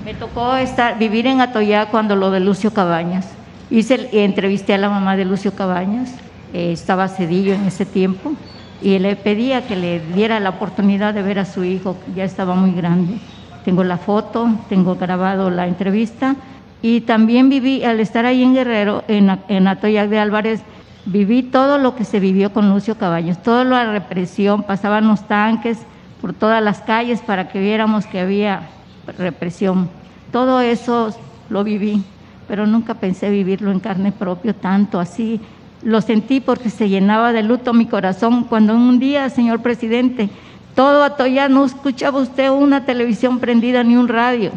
[0.05, 3.29] Me tocó estar, vivir en Atoyá cuando lo de Lucio Cabañas.
[3.69, 6.13] Hice, entrevisté a la mamá de Lucio Cabañas,
[6.53, 8.33] eh, estaba Cedillo en ese tiempo,
[8.81, 12.55] y le pedía que le diera la oportunidad de ver a su hijo, ya estaba
[12.55, 13.19] muy grande.
[13.63, 16.35] Tengo la foto, tengo grabado la entrevista,
[16.81, 20.61] y también viví, al estar ahí en Guerrero, en, en Atoyac de Álvarez,
[21.05, 25.77] viví todo lo que se vivió con Lucio Cabañas, toda la represión, pasaban los tanques
[26.21, 28.69] por todas las calles para que viéramos que había
[29.17, 29.89] represión.
[30.31, 31.13] Todo eso
[31.49, 32.03] lo viví,
[32.47, 35.41] pero nunca pensé vivirlo en carne propia tanto así.
[35.83, 40.29] Lo sentí porque se llenaba de luto mi corazón cuando un día, señor presidente,
[40.75, 44.51] Todo Atoya no escuchaba usted una televisión prendida ni un radio.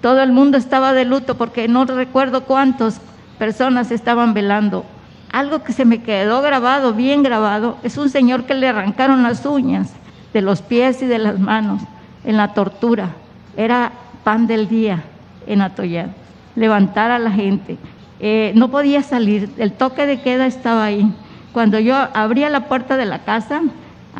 [0.00, 3.00] Todo el mundo estaba de luto porque no recuerdo cuántas
[3.38, 4.84] personas estaban velando.
[5.30, 9.46] Algo que se me quedó grabado, bien grabado, es un señor que le arrancaron las
[9.46, 9.92] uñas
[10.32, 11.82] de los pies y de las manos
[12.24, 13.10] en la tortura.
[13.56, 13.92] Era
[14.24, 15.02] pan del día
[15.46, 16.10] en Atoya.
[16.56, 17.78] Levantar a la gente.
[18.20, 21.10] Eh, no podía salir, el toque de queda estaba ahí.
[21.52, 23.62] Cuando yo abría la puerta de la casa,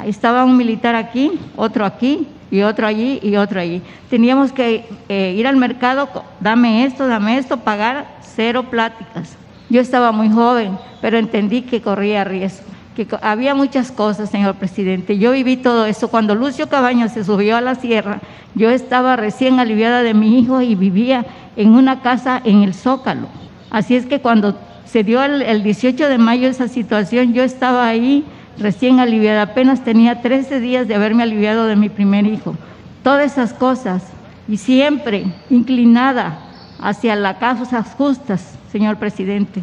[0.05, 3.83] estaba un militar aquí, otro aquí y otro allí y otro allí.
[4.09, 6.09] Teníamos que eh, ir al mercado,
[6.41, 9.37] dame esto, dame esto, pagar cero pláticas.
[9.69, 15.19] Yo estaba muy joven, pero entendí que corría riesgo, que había muchas cosas, señor presidente.
[15.19, 16.09] Yo viví todo eso.
[16.09, 18.21] Cuando Lucio Cabañas se subió a la sierra,
[18.55, 21.25] yo estaba recién aliviada de mi hijo y vivía
[21.57, 23.29] en una casa en el Zócalo.
[23.71, 27.87] Así es que cuando se dio el, el 18 de mayo esa situación, yo estaba
[27.87, 28.25] ahí
[28.59, 32.57] recién aliviada, apenas tenía 13 días de haberme aliviado de mi primer hijo.
[33.03, 34.03] Todas esas cosas
[34.49, 36.39] y siempre inclinada
[36.81, 39.63] hacia las causas justas, señor presidente,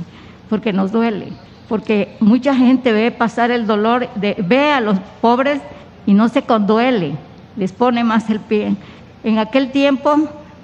[0.49, 1.27] porque nos duele,
[1.67, 5.59] porque mucha gente ve pasar el dolor, ve a los pobres
[6.05, 7.15] y no se conduele,
[7.55, 8.75] les pone más el pie.
[9.23, 10.15] En aquel tiempo,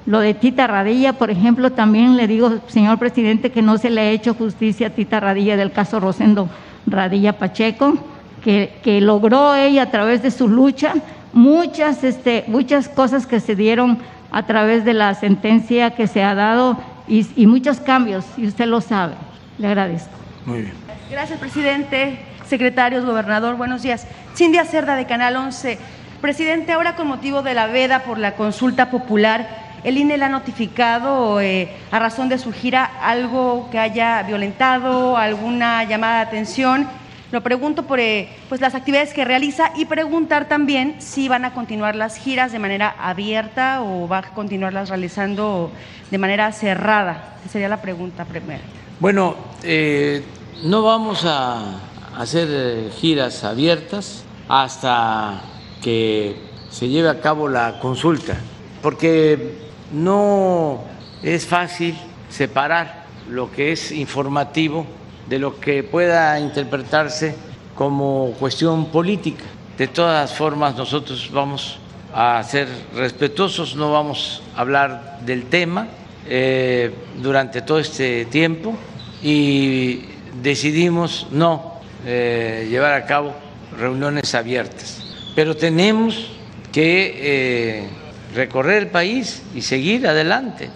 [0.05, 4.01] lo de Tita Radilla, por ejemplo, también le digo, señor presidente, que no se le
[4.01, 6.49] ha hecho justicia a Tita Radilla del caso Rosendo
[6.85, 7.97] Radilla Pacheco
[8.43, 10.93] que, logró ella a través de su lucha,
[11.31, 13.97] muchas, este, muchas cosas que se dieron
[14.31, 16.77] a través de la sentencia que se ha dado
[17.07, 19.13] y muchos cambios, y usted lo sabe.
[19.57, 20.11] Le agradezco.
[20.45, 20.82] Muy bien.
[21.13, 23.55] Gracias, presidente, secretarios, gobernador.
[23.55, 24.07] Buenos días.
[24.35, 25.77] Cindy Cerda, de Canal 11.
[26.21, 29.47] Presidente, ahora con motivo de la veda por la consulta popular,
[29.83, 35.15] ¿el INE le ha notificado eh, a razón de su gira algo que haya violentado,
[35.15, 36.87] alguna llamada de atención?
[37.31, 41.53] Lo pregunto por eh, pues, las actividades que realiza y preguntar también si van a
[41.53, 45.71] continuar las giras de manera abierta o va a continuarlas realizando
[46.09, 47.35] de manera cerrada.
[47.43, 48.63] Esa sería la pregunta primera.
[48.99, 50.23] Bueno, eh,
[50.63, 51.75] no vamos a
[52.17, 55.41] hacer eh, giras abiertas hasta
[55.81, 56.37] que
[56.69, 58.37] se lleve a cabo la consulta,
[58.81, 59.57] porque
[59.91, 60.79] no
[61.21, 61.95] es fácil
[62.29, 64.85] separar lo que es informativo
[65.27, 67.35] de lo que pueda interpretarse
[67.75, 69.43] como cuestión política.
[69.77, 71.77] De todas formas, nosotros vamos
[72.13, 75.87] a ser respetuosos, no vamos a hablar del tema
[76.25, 78.75] eh, durante todo este tiempo
[79.21, 83.33] y decidimos no eh, llevar a cabo
[83.77, 85.03] reuniones abiertas.
[85.35, 86.27] Pero tenemos
[86.71, 87.87] que eh,
[88.35, 90.69] recorrer el país y seguir adelante,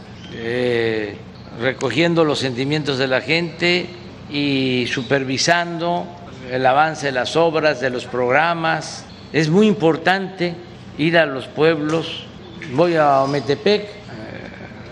[1.59, 3.87] recogiendo los sentimientos de la gente
[4.29, 6.05] y supervisando
[6.51, 9.05] el avance de las obras, de los programas.
[9.33, 10.55] Es muy importante
[10.97, 12.25] ir a los pueblos.
[12.73, 13.89] Voy a Ometepec, eh,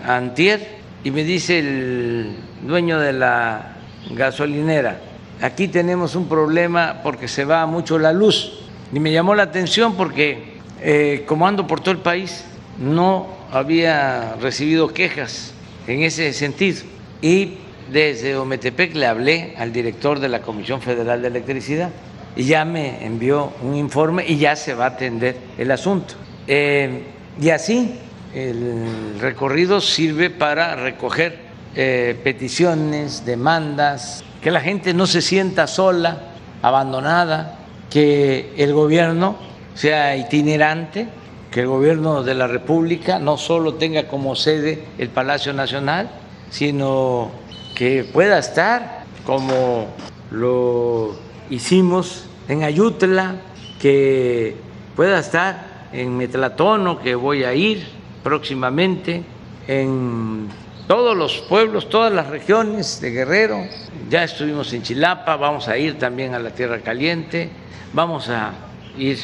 [0.06, 3.75] a Antier, y me dice el dueño de la
[4.10, 5.00] gasolinera,
[5.40, 8.60] aquí tenemos un problema porque se va mucho la luz.
[8.92, 12.44] Y me llamó la atención porque eh, como ando por todo el país,
[12.78, 15.52] no había recibido quejas
[15.86, 16.82] en ese sentido.
[17.22, 17.58] Y
[17.90, 21.90] desde Ometepec le hablé al director de la Comisión Federal de Electricidad
[22.34, 26.14] y ya me envió un informe y ya se va a atender el asunto.
[26.46, 27.02] Eh,
[27.40, 27.94] y así
[28.34, 31.45] el recorrido sirve para recoger
[31.78, 36.22] eh, peticiones, demandas, que la gente no se sienta sola,
[36.62, 37.58] abandonada,
[37.90, 39.36] que el gobierno
[39.74, 41.06] sea itinerante,
[41.50, 46.08] que el gobierno de la República no solo tenga como sede el Palacio Nacional,
[46.50, 47.30] sino
[47.74, 49.88] que pueda estar como
[50.30, 51.14] lo
[51.50, 53.36] hicimos en Ayutla,
[53.80, 54.56] que
[54.94, 57.86] pueda estar en Metlatono, que voy a ir
[58.22, 59.22] próximamente,
[59.68, 60.48] en
[60.86, 63.66] todos los pueblos, todas las regiones de Guerrero.
[64.08, 67.50] Ya estuvimos en Chilapa, vamos a ir también a la Tierra Caliente,
[67.92, 68.52] vamos a
[68.96, 69.18] ir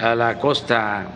[0.00, 1.06] a la Costa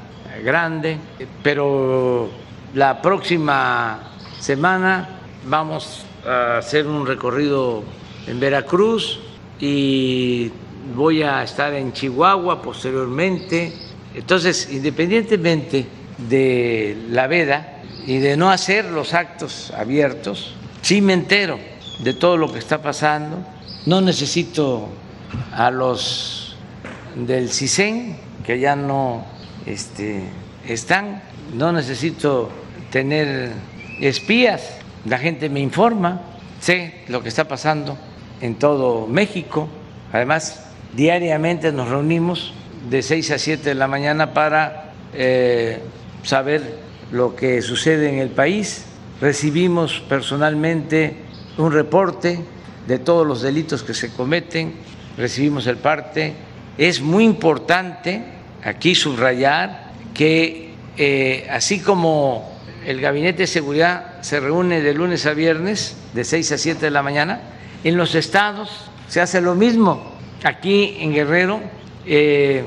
[0.42, 0.96] Grande,
[1.42, 2.30] pero
[2.74, 7.82] la próxima semana vamos a hacer un recorrido
[8.26, 9.20] en Veracruz
[9.58, 10.50] y
[10.94, 13.72] voy a estar en Chihuahua posteriormente.
[14.14, 15.86] Entonces, independientemente
[16.16, 21.58] de la veda y de no hacer los actos abiertos, sí me entero
[22.00, 23.38] de todo lo que está pasando.
[23.86, 24.88] No necesito
[25.52, 26.56] a los
[27.14, 29.24] del CISEN, que ya no
[29.66, 30.22] este,
[30.66, 31.22] están,
[31.54, 32.50] no necesito
[32.90, 33.52] tener
[34.00, 36.20] espías la gente me informa,
[36.60, 37.96] sé lo que está pasando
[38.40, 39.68] en todo México.
[40.12, 42.52] Además, diariamente nos reunimos
[42.90, 45.80] de 6 a 7 de la mañana para eh,
[46.22, 48.84] saber lo que sucede en el país.
[49.20, 51.16] Recibimos personalmente
[51.58, 52.40] un reporte
[52.86, 54.74] de todos los delitos que se cometen,
[55.16, 56.34] recibimos el parte.
[56.78, 58.22] Es muy importante
[58.64, 65.34] aquí subrayar que eh, así como el Gabinete de Seguridad se reúne de lunes a
[65.34, 67.40] viernes, de 6 a 7 de la mañana,
[67.84, 70.12] en los estados se hace lo mismo.
[70.44, 71.60] Aquí en Guerrero
[72.06, 72.64] eh,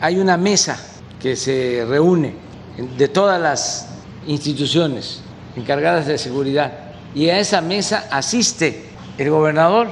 [0.00, 0.80] hay una mesa
[1.20, 2.47] que se reúne
[2.78, 3.88] de todas las
[4.26, 5.20] instituciones
[5.56, 6.72] encargadas de seguridad
[7.14, 8.84] y a esa mesa asiste
[9.16, 9.88] el gobernador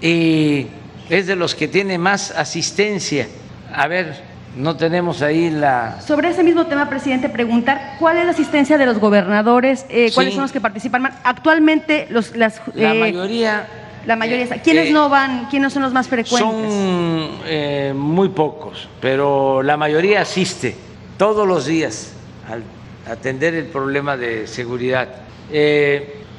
[0.00, 0.66] y
[1.10, 3.28] es de los que tiene más asistencia.
[3.74, 4.22] A ver,
[4.56, 6.00] no tenemos ahí la...
[6.00, 10.34] Sobre ese mismo tema, presidente, preguntar cuál es la asistencia de los gobernadores, eh, cuáles
[10.34, 11.10] son los que participan.
[11.22, 12.62] Actualmente, los, las...
[12.74, 13.68] La eh, mayoría...
[14.06, 14.46] La mayoría.
[14.46, 15.46] Eh, ¿Quiénes no van?
[15.50, 16.72] ¿Quiénes son los más frecuentes?
[16.72, 20.74] Son muy pocos, pero la mayoría asiste
[21.20, 22.12] todos los días
[22.48, 22.62] al
[23.06, 25.06] atender el problema de seguridad.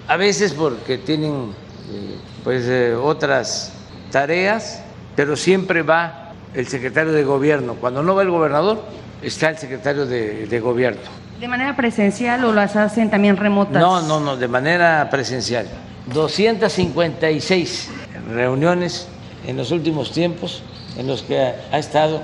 [0.08, 1.52] a veces porque tienen
[2.44, 2.68] pues
[3.00, 3.74] otras
[4.10, 4.82] tareas,
[5.16, 7.76] pero siempre va el secretario de gobierno.
[7.76, 8.82] Cuando no va el gobernador,
[9.22, 11.02] está el secretario de, gobierno.
[11.40, 13.80] ¿De manera presencial o las hacen también remotas?
[13.80, 15.68] No, no, no, de manera presencial.
[16.12, 17.88] 256
[18.34, 19.08] reuniones
[19.46, 20.64] en los últimos tiempos
[20.98, 21.38] en los que
[21.72, 22.24] ha estado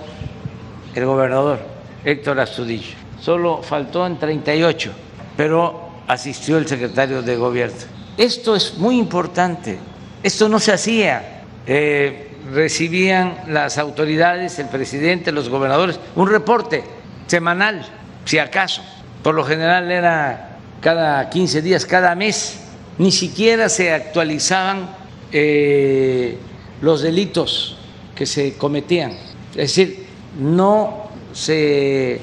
[0.96, 1.77] el gobernador
[2.08, 2.96] Héctor Astudillo.
[3.20, 4.92] Solo faltó en 38,
[5.36, 7.76] pero asistió el secretario de gobierno.
[8.18, 9.78] Esto es muy importante.
[10.24, 11.44] Esto no se hacía.
[11.66, 16.86] Eh, recibían las autoridades, el presidente, los gobernadores, un reporte
[17.28, 17.86] semanal,
[18.24, 18.82] si acaso.
[19.22, 22.62] Por lo general era cada 15 días, cada mes.
[23.00, 24.92] Ni siquiera se actualizaban
[25.34, 26.38] eh,
[26.80, 27.76] los delitos
[28.16, 29.12] que se cometían.
[29.52, 30.08] Es decir,
[30.40, 31.07] no
[31.38, 32.20] se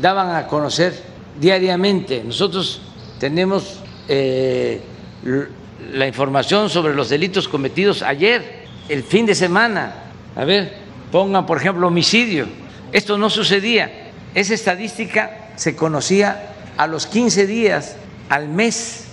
[0.00, 0.94] daban a conocer
[1.40, 2.22] diariamente.
[2.22, 2.82] Nosotros
[3.18, 4.82] tenemos eh,
[5.94, 9.94] la información sobre los delitos cometidos ayer el fin de semana.
[10.36, 10.74] A ver,
[11.10, 12.46] pongan por ejemplo homicidio.
[12.92, 14.10] Esto no sucedía.
[14.34, 17.96] Esa estadística se conocía a los 15 días,
[18.28, 19.06] al mes.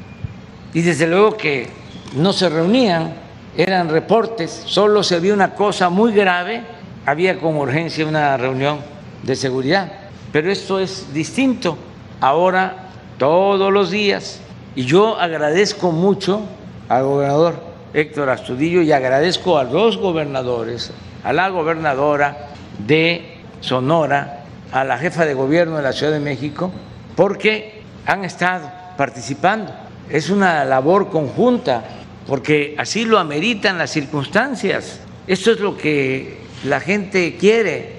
[0.73, 1.69] Y desde luego que
[2.15, 3.13] no se reunían,
[3.55, 6.63] eran reportes, solo se había una cosa muy grave,
[7.05, 9.91] había con urgencia una reunión de seguridad.
[10.31, 11.77] Pero esto es distinto.
[12.19, 14.39] Ahora, todos los días.
[14.75, 16.41] Y yo agradezco mucho
[16.89, 20.91] al gobernador Héctor Astudillo y agradezco a los gobernadores,
[21.23, 22.49] a la gobernadora
[22.85, 26.71] de Sonora, a la jefa de gobierno de la Ciudad de México,
[27.15, 29.73] porque han estado participando.
[30.09, 31.83] Es una labor conjunta,
[32.27, 34.99] porque así lo ameritan las circunstancias.
[35.25, 37.96] Esto es lo que la gente quiere,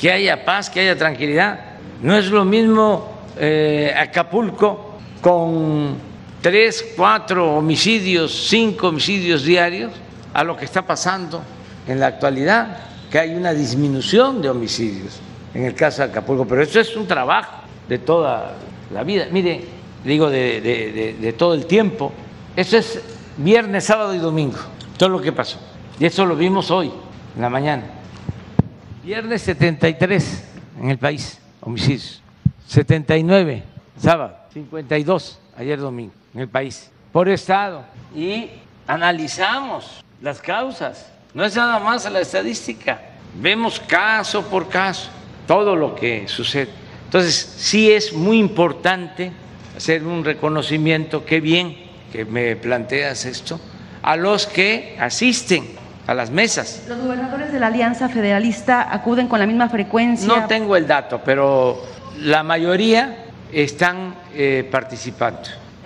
[0.00, 1.60] que haya paz, que haya tranquilidad.
[2.02, 5.94] No es lo mismo eh, Acapulco con
[6.40, 9.92] tres, cuatro homicidios, cinco homicidios diarios
[10.32, 11.42] a lo que está pasando
[11.86, 12.78] en la actualidad,
[13.10, 15.20] que hay una disminución de homicidios
[15.52, 18.54] en el caso de Acapulco, pero eso es un trabajo de toda
[18.94, 19.26] la vida.
[19.30, 19.64] Mire,
[20.02, 22.10] digo de, todo el tiempo,
[22.56, 23.02] eso es
[23.36, 24.58] viernes, sábado y domingo,
[24.96, 25.58] todo lo que pasó.
[25.98, 26.90] Y eso lo vimos hoy,
[27.36, 27.99] en la mañana.
[29.10, 30.44] Viernes 73
[30.80, 32.22] en el país, homicidios.
[32.68, 33.64] 79,
[34.00, 37.84] sábado, 52 ayer domingo en el país, por estado,
[38.14, 38.50] y
[38.86, 41.10] analizamos las causas.
[41.34, 43.00] No es nada más la estadística,
[43.34, 45.10] vemos caso por caso
[45.44, 46.70] todo lo que sucede.
[47.06, 49.32] Entonces, sí es muy importante
[49.76, 51.76] hacer un reconocimiento, qué bien
[52.12, 53.58] que me planteas esto,
[54.02, 55.79] a los que asisten
[56.10, 56.82] a las mesas.
[56.88, 60.26] ¿Los gobernadores de la Alianza Federalista acuden con la misma frecuencia?
[60.26, 61.84] No tengo el dato, pero
[62.18, 65.42] la mayoría están eh, participando.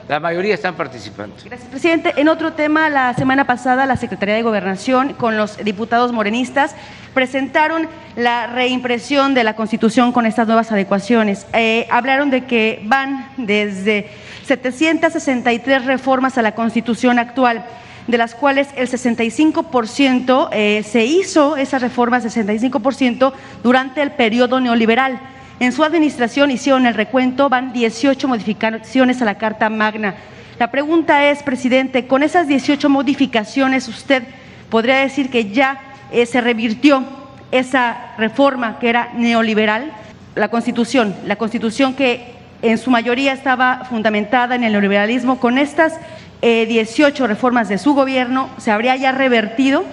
[0.08, 1.36] La mayoría están participando.
[1.44, 2.14] Gracias, presidente.
[2.16, 6.74] En otro tema, la semana pasada la Secretaría de Gobernación con los diputados morenistas
[7.12, 11.46] presentaron la reimpresión de la Constitución con estas nuevas adecuaciones.
[11.52, 14.08] Eh, hablaron de que van desde
[14.46, 17.66] 763 reformas a la Constitución actual
[18.06, 23.32] de las cuales el 65% eh, se hizo, esas reformas, 65%
[23.62, 25.20] durante el periodo neoliberal.
[25.60, 30.16] En su administración hicieron el recuento, van 18 modificaciones a la Carta Magna.
[30.58, 34.22] La pregunta es, presidente, con esas 18 modificaciones, ¿usted
[34.68, 35.80] podría decir que ya
[36.12, 37.04] eh, se revirtió
[37.50, 39.92] esa reforma que era neoliberal?
[40.34, 46.00] La Constitución, la Constitución que en su mayoría estaba fundamentada en el neoliberalismo, con estas
[46.44, 49.84] 18 eh, reformas de su gobierno, ¿se habría ya revertido?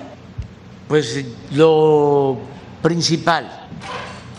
[0.87, 1.23] Pues
[1.53, 2.39] lo
[2.81, 3.49] principal,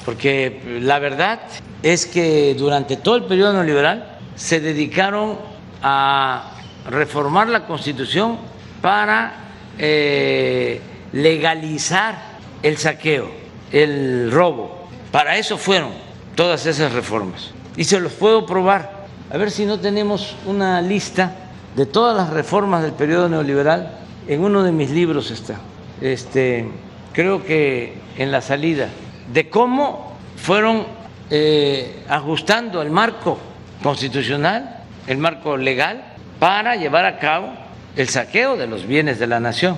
[0.05, 1.41] porque la verdad
[1.83, 5.39] es que durante todo el periodo neoliberal se dedicaron
[5.83, 6.53] a
[6.91, 8.39] reformar la Constitución
[8.83, 9.35] para
[9.79, 10.81] eh,
[11.13, 12.33] legalizar
[12.63, 13.31] el saqueo,
[13.71, 14.89] el robo.
[15.11, 15.93] Para eso fueron
[16.35, 17.53] todas esas reformas.
[17.77, 19.03] Y se los puedo probar.
[19.31, 21.35] A ver si no tenemos una lista
[21.77, 23.99] de todas las reformas del periodo neoliberal.
[24.29, 25.57] En uno de mis libros está.
[26.01, 26.67] Este,
[27.13, 28.89] creo que en la salida,
[29.33, 30.87] de cómo fueron
[31.31, 33.39] eh, ajustando el marco
[33.83, 36.05] constitucional, el marco legal,
[36.39, 37.53] para llevar a cabo
[37.97, 39.77] el saqueo de los bienes de la nación.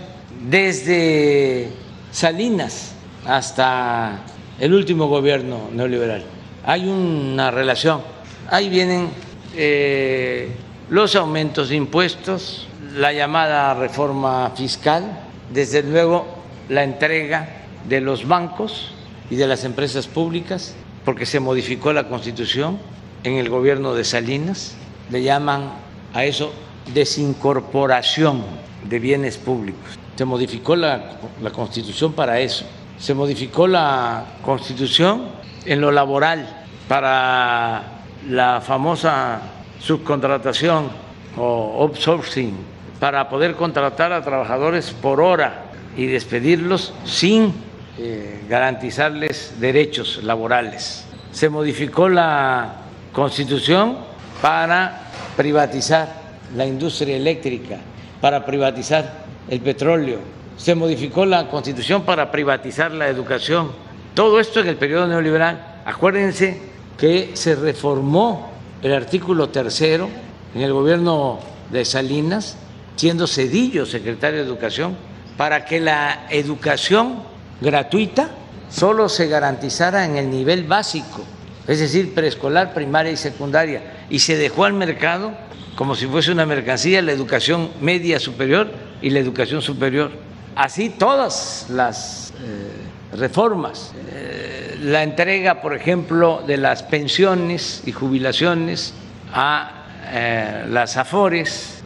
[0.49, 1.68] Desde
[2.11, 2.95] Salinas
[3.26, 4.20] hasta
[4.59, 6.24] el último gobierno neoliberal.
[6.64, 8.03] Hay una relación.
[8.51, 9.11] Ahí vienen
[9.57, 10.51] eh,
[10.91, 15.18] los aumentos de impuestos, la llamada reforma fiscal,
[15.53, 16.26] desde luego
[16.68, 17.49] la entrega
[17.89, 18.93] de los bancos
[19.30, 20.74] y de las empresas públicas,
[21.05, 22.78] porque se modificó la constitución
[23.24, 24.74] en el gobierno de Salinas,
[25.11, 25.72] le llaman
[26.12, 26.53] a eso
[26.93, 28.43] desincorporación
[28.89, 29.99] de bienes públicos.
[30.16, 32.66] Se modificó la, la constitución para eso.
[32.99, 35.28] Se modificó la constitución
[35.64, 37.82] en lo laboral para
[38.28, 39.41] la famosa
[39.85, 40.89] subcontratación
[41.37, 42.57] o outsourcing,
[42.99, 47.53] para poder contratar a trabajadores por hora y despedirlos sin
[47.99, 51.05] eh, garantizarles derechos laborales.
[51.32, 52.76] Se modificó la
[53.12, 53.99] constitución
[54.41, 56.09] para privatizar
[56.57, 57.78] la industria eléctrica,
[58.20, 60.18] para privatizar el petróleo.
[60.57, 63.72] Se modificó la constitución para privatizar la educación.
[64.14, 65.82] Todo esto en el periodo neoliberal.
[65.85, 66.59] Acuérdense
[66.97, 68.53] que se reformó
[68.85, 70.11] el artículo tercero
[70.55, 71.41] en el gobierno
[71.72, 72.57] de Salinas,
[72.97, 74.95] siendo Cedillo secretario de Educación,
[75.39, 77.22] para que la educación
[77.62, 78.28] gratuita
[78.68, 81.24] solo se garantizara en el nivel básico,
[81.66, 85.32] es decir, preescolar, primaria y secundaria, y se dejó al mercado
[85.76, 88.70] como si fuese una mercancía la educación media superior
[89.01, 90.12] y la educación superior.
[90.57, 92.84] Así todas las eh,
[93.16, 98.94] reformas, eh, la entrega, por ejemplo, de las pensiones y jubilaciones
[99.32, 101.82] a eh, las AFORES,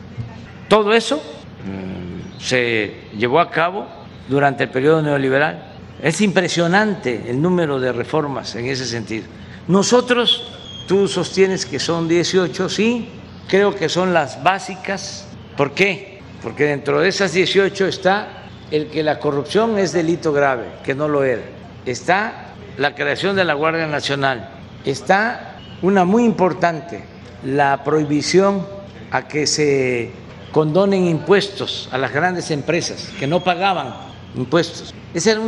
[0.69, 3.87] todo eso mm, se llevó a cabo
[4.29, 5.65] durante el periodo neoliberal.
[6.03, 9.27] Es impresionante el número de reformas en ese sentido.
[9.67, 10.45] Nosotros,
[10.87, 13.09] tú sostienes que son 18, sí,
[13.49, 15.27] creo que son las básicas.
[15.57, 16.21] ¿Por qué?
[16.43, 21.09] Porque dentro de esas 18 está el que la corrupción es delito grave, que no
[21.09, 21.43] lo era.
[21.87, 24.51] Está la creación de la Guardia Nacional.
[24.85, 27.05] Está una muy importante,
[27.45, 28.67] la prohibición
[29.11, 30.11] a que se
[30.53, 33.95] condonen impuestos a las grandes empresas que no pagaban
[34.35, 34.95] impuestos.
[35.15, 35.41] Esa era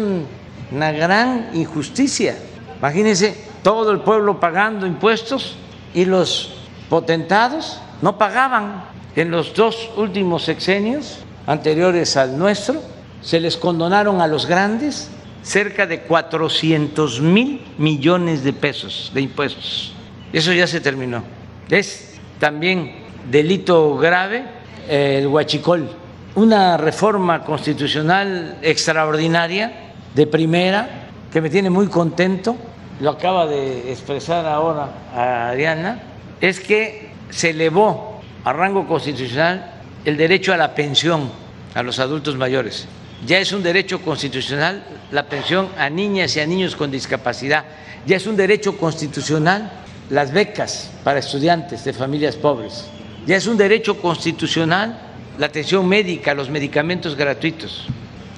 [0.73, 2.37] una gran injusticia.
[2.79, 5.57] Imagínense todo el pueblo pagando impuestos
[5.95, 6.53] y los
[6.89, 8.85] potentados no pagaban.
[9.16, 12.81] En los dos últimos sexenios anteriores al nuestro,
[13.23, 15.11] se les condonaron a los grandes
[15.43, 19.93] cerca de 400 mil millones de pesos de impuestos.
[20.33, 21.23] Eso ya se terminó.
[21.68, 22.95] Es también
[23.31, 24.45] delito grave
[24.89, 25.89] el huachicol,
[26.35, 32.57] una reforma constitucional extraordinaria, de primera, que me tiene muy contento,
[33.01, 36.03] lo acaba de expresar ahora a Ariana,
[36.41, 41.31] es que se elevó a rango constitucional el derecho a la pensión
[41.75, 42.89] a los adultos mayores.
[43.27, 47.64] Ya es un derecho constitucional la pensión a niñas y a niños con discapacidad.
[48.07, 49.71] Ya es un derecho constitucional
[50.09, 52.87] las becas para estudiantes de familias pobres.
[53.27, 54.99] Ya es un derecho constitucional
[55.39, 57.87] la atención médica, los medicamentos gratuitos.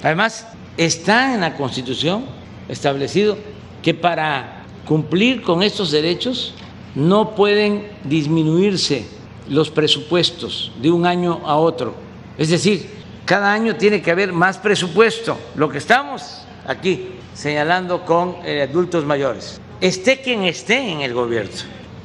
[0.03, 2.25] Además, está en la Constitución
[2.67, 3.37] establecido
[3.81, 6.53] que para cumplir con estos derechos
[6.95, 9.05] no pueden disminuirse
[9.49, 11.95] los presupuestos de un año a otro.
[12.37, 12.89] Es decir,
[13.25, 19.05] cada año tiene que haber más presupuesto, lo que estamos aquí señalando con eh, adultos
[19.05, 21.51] mayores, esté quien esté en el gobierno.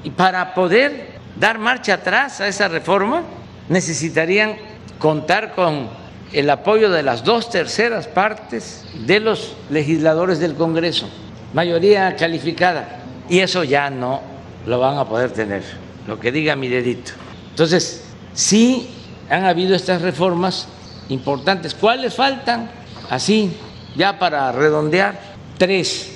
[0.05, 3.23] Y para poder dar marcha atrás a esa reforma,
[3.69, 4.57] necesitarían
[4.99, 5.89] contar con
[6.33, 11.09] el apoyo de las dos terceras partes de los legisladores del Congreso,
[11.53, 14.21] mayoría calificada, y eso ya no
[14.67, 15.63] lo van a poder tener,
[16.07, 17.13] lo que diga mi dedito.
[17.51, 18.91] Entonces, sí
[19.31, 20.69] han habido estas reformas
[21.09, 21.75] importantes.
[21.75, 22.71] ¿Cuáles faltan?
[23.11, 23.53] Así,
[23.97, 25.19] ya para redondear,
[25.57, 26.13] tres.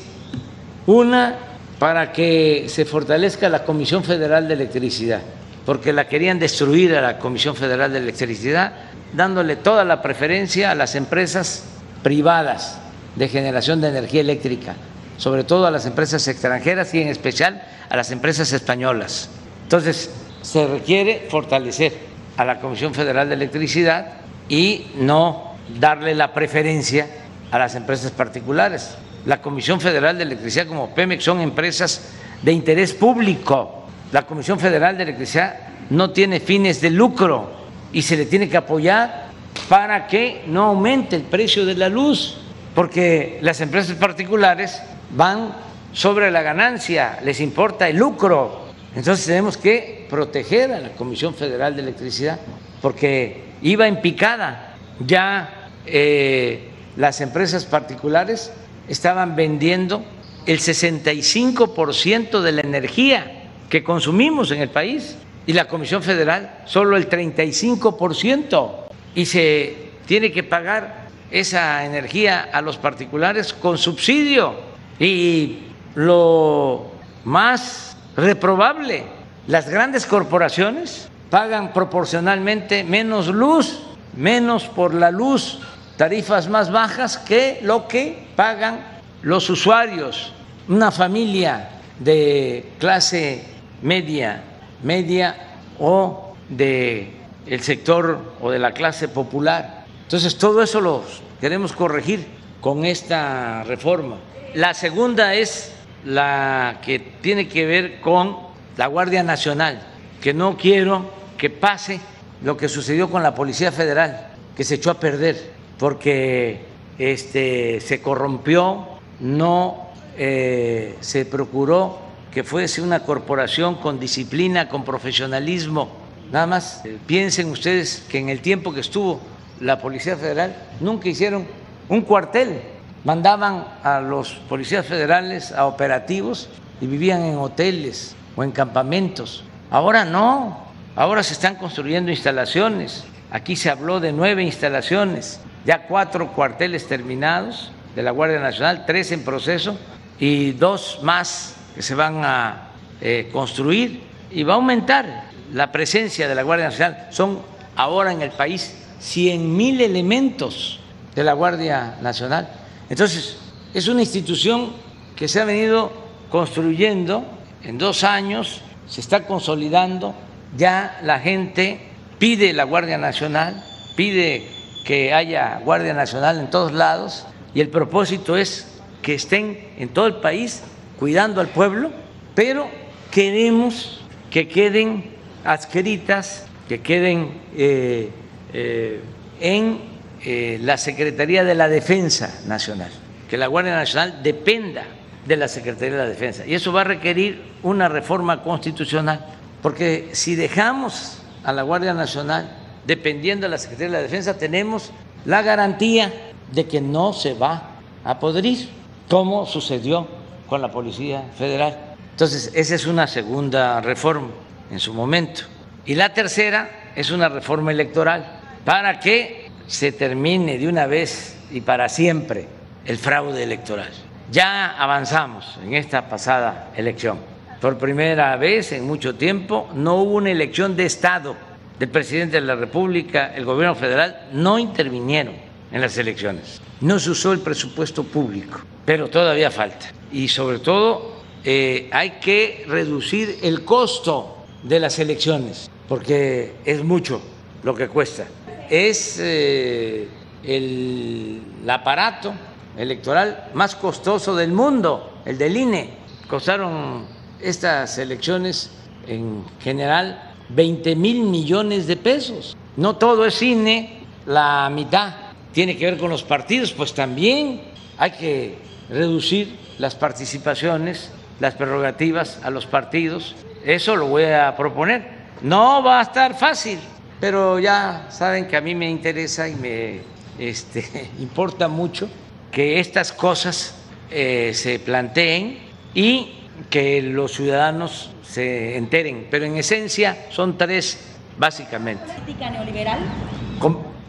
[0.86, 1.36] Una,
[1.78, 5.20] para que se fortalezca la Comisión Federal de Electricidad,
[5.64, 8.73] porque la querían destruir a la Comisión Federal de Electricidad,
[9.12, 11.64] dándole toda la preferencia a las empresas
[12.02, 12.78] privadas
[13.16, 14.74] de generación de energía eléctrica,
[15.16, 19.28] sobre todo a las empresas extranjeras y en especial a las empresas españolas.
[19.64, 20.10] Entonces,
[20.43, 21.93] se requiere fortalecer
[22.36, 24.22] a la Comisión Federal de Electricidad
[24.52, 27.08] y no darle la preferencia
[27.50, 28.96] a las empresas particulares.
[29.24, 32.10] La Comisión Federal de Electricidad como Pemex son empresas
[32.42, 33.86] de interés público.
[34.12, 35.56] La Comisión Federal de Electricidad
[35.88, 37.50] no tiene fines de lucro
[37.94, 39.28] y se le tiene que apoyar
[39.70, 42.36] para que no aumente el precio de la luz,
[42.74, 44.82] porque las empresas particulares
[45.16, 45.54] van
[45.94, 48.66] sobre la ganancia, les importa el lucro.
[48.94, 52.38] Entonces tenemos que proteger a la Comisión Federal de Electricidad,
[52.82, 54.76] porque iba en picada.
[55.01, 58.52] Ya eh, las empresas particulares
[58.89, 60.05] estaban vendiendo
[60.47, 65.16] el 65% de la energía que consumimos en el país.
[65.47, 68.70] Y la Comisión Federal solo el 35%
[69.14, 69.76] y se
[70.06, 74.55] tiene que pagar esa energía a los particulares con subsidio.
[75.01, 75.64] Y
[75.94, 76.93] lo
[77.24, 79.05] más reprobable,
[79.47, 83.80] las grandes corporaciones pagan proporcionalmente menos luz,
[84.14, 85.60] menos por la luz,
[85.96, 88.80] tarifas más bajas que lo que pagan
[89.22, 90.30] los usuarios,
[90.68, 93.46] una familia de clase
[93.80, 94.42] media,
[94.82, 99.86] media o de el sector o de la clase popular.
[100.02, 101.02] Entonces todo eso lo
[101.40, 102.26] queremos corregir
[102.60, 104.16] con esta reforma.
[104.52, 105.72] La segunda es
[106.04, 108.36] la que tiene que ver con
[108.76, 109.80] la Guardia Nacional,
[110.20, 111.98] que no quiero que pase
[112.44, 116.60] lo que sucedió con la Policía Federal, que se echó a perder porque
[117.01, 118.86] este, se corrompió,
[119.19, 121.98] no eh, se procuró
[122.32, 125.89] que fuese una corporación con disciplina, con profesionalismo.
[126.31, 129.20] Nada más eh, piensen ustedes que en el tiempo que estuvo
[129.59, 131.44] la Policía Federal nunca hicieron
[131.89, 132.62] un cuartel,
[133.02, 136.48] mandaban a los policías federales a operativos
[136.81, 139.43] y vivían en hoteles o en campamentos.
[139.73, 143.05] Ahora no, ahora se están construyendo instalaciones.
[143.31, 149.12] Aquí se habló de nueve instalaciones, ya cuatro cuarteles terminados de la Guardia Nacional, tres
[149.12, 149.77] en proceso
[150.19, 152.69] y dos más que se van a
[153.01, 157.09] eh, construir y va a aumentar la presencia de la Guardia Nacional.
[157.10, 157.40] Son
[157.77, 160.81] ahora en el país 100 mil elementos
[161.14, 162.48] de la Guardia Nacional.
[162.89, 163.39] Entonces,
[163.74, 164.73] es una institución
[165.16, 165.93] que se ha venido
[166.31, 167.24] construyendo
[167.62, 170.14] en dos años, se está consolidando,
[170.56, 171.80] ya la gente
[172.18, 173.64] pide la Guardia Nacional,
[173.96, 174.46] pide
[174.84, 180.06] que haya Guardia Nacional en todos lados y el propósito es que estén en todo
[180.06, 180.62] el país
[180.98, 181.90] cuidando al pueblo,
[182.34, 182.68] pero
[183.10, 184.00] queremos
[184.30, 185.10] que queden
[185.44, 188.10] adscritas, que queden eh,
[188.52, 189.00] eh,
[189.40, 189.78] en
[190.24, 192.90] eh, la Secretaría de la Defensa Nacional,
[193.28, 194.84] que la Guardia Nacional dependa
[195.26, 196.46] de la Secretaría de la Defensa.
[196.46, 199.26] Y eso va a requerir una reforma constitucional,
[199.62, 202.51] porque si dejamos a la Guardia Nacional
[202.84, 204.90] dependiendo de la Secretaría de la Defensa, tenemos
[205.24, 206.12] la garantía
[206.51, 207.70] de que no se va
[208.05, 208.68] a podrir,
[209.09, 210.06] como sucedió
[210.48, 211.78] con la Policía Federal.
[212.10, 214.28] Entonces, esa es una segunda reforma
[214.70, 215.43] en su momento.
[215.86, 221.60] Y la tercera es una reforma electoral para que se termine de una vez y
[221.60, 222.48] para siempre
[222.84, 223.90] el fraude electoral.
[224.30, 227.31] Ya avanzamos en esta pasada elección.
[227.62, 231.36] Por primera vez en mucho tiempo no hubo una elección de Estado
[231.78, 235.36] del presidente de la República, el gobierno federal no intervinieron
[235.70, 236.60] en las elecciones.
[236.80, 242.64] No se usó el presupuesto público, pero todavía falta y sobre todo eh, hay que
[242.66, 247.22] reducir el costo de las elecciones, porque es mucho
[247.62, 248.26] lo que cuesta.
[248.68, 250.09] Es eh,
[250.43, 252.34] el, aparato
[252.76, 255.90] electoral más costoso del mundo, el del INE.
[256.26, 258.70] Costaron estas elecciones
[259.06, 262.56] en general 20 mil millones de pesos.
[262.77, 265.14] No todo es INE, la mitad
[265.52, 267.62] tiene que ver con los partidos, pues también
[267.98, 268.59] hay que
[268.89, 271.10] reducir las participaciones,
[271.40, 273.35] las prerrogativas a los partidos.
[273.64, 275.23] Eso lo voy a proponer.
[275.43, 276.78] No va a estar fácil,
[277.20, 280.01] pero ya saben que a mí me interesa y me
[280.39, 282.09] este, importa mucho
[282.51, 283.74] que estas cosas
[284.10, 285.59] eh, se planteen
[285.94, 289.28] y que los ciudadanos se enteren.
[289.30, 290.98] Pero en esencia son tres,
[291.39, 292.05] básicamente.
[292.12, 292.98] ¿Política neoliberal?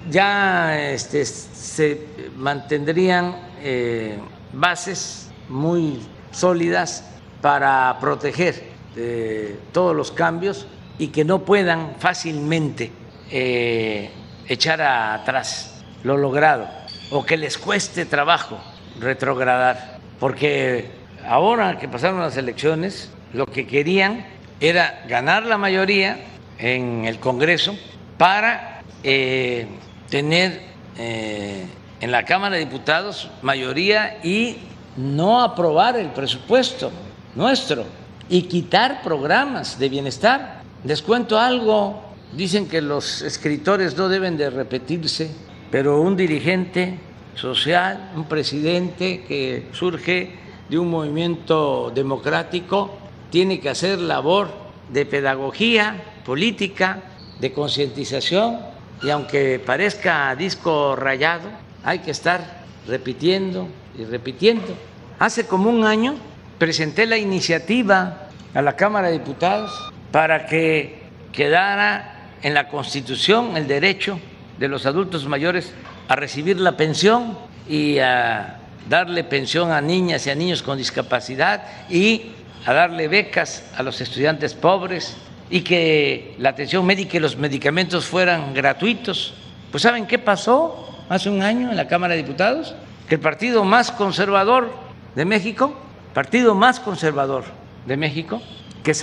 [0.10, 4.18] Ya este, se mantendrían eh,
[4.52, 6.00] bases muy
[6.32, 7.06] sólidas
[7.42, 8.64] para proteger
[8.96, 10.68] eh, todos los cambios
[10.98, 12.92] y que no puedan fácilmente
[13.32, 14.12] eh,
[14.48, 16.68] echar atrás lo logrado
[17.12, 18.60] o que les cueste trabajo
[19.00, 24.26] retrogradar, porque ahora que pasaron las elecciones, lo que querían
[24.60, 26.18] era ganar la mayoría
[26.58, 27.76] en el Congreso
[28.18, 29.68] para eh,
[30.10, 30.62] tener
[30.98, 31.66] eh,
[32.00, 34.58] en la Cámara de Diputados mayoría y
[34.98, 36.92] no aprobar el presupuesto
[37.36, 37.86] nuestro
[38.30, 40.62] y quitar programas de bienestar.
[40.84, 45.32] Les cuento algo, dicen que los escritores no deben de repetirse,
[45.72, 47.00] pero un dirigente
[47.36, 52.98] social, un presidente que surge de un movimiento democrático,
[53.30, 54.50] tiene que hacer labor
[54.92, 57.02] de pedagogía política,
[57.40, 58.60] de concientización,
[59.02, 61.50] y aunque parezca disco rayado,
[61.84, 63.68] hay que estar repitiendo
[63.98, 64.76] y repitiendo.
[65.20, 66.16] Hace como un año
[66.58, 73.68] presenté la iniciativa a la Cámara de Diputados para que quedara en la Constitución el
[73.68, 74.20] derecho
[74.60, 75.74] de los adultos mayores
[76.08, 77.38] a recibir la pensión
[77.68, 82.32] y a darle pensión a niñas y a niños con discapacidad y
[82.66, 85.16] a darle becas a los estudiantes pobres
[85.50, 89.34] y que la atención médica y los medicamentos fueran gratuitos.
[89.72, 92.76] Pues ¿saben qué pasó hace un año en la Cámara de Diputados?
[93.08, 94.72] Que el partido más conservador
[95.16, 95.74] de México,
[96.14, 97.44] partido más conservador
[97.86, 98.42] de México,
[98.84, 98.94] que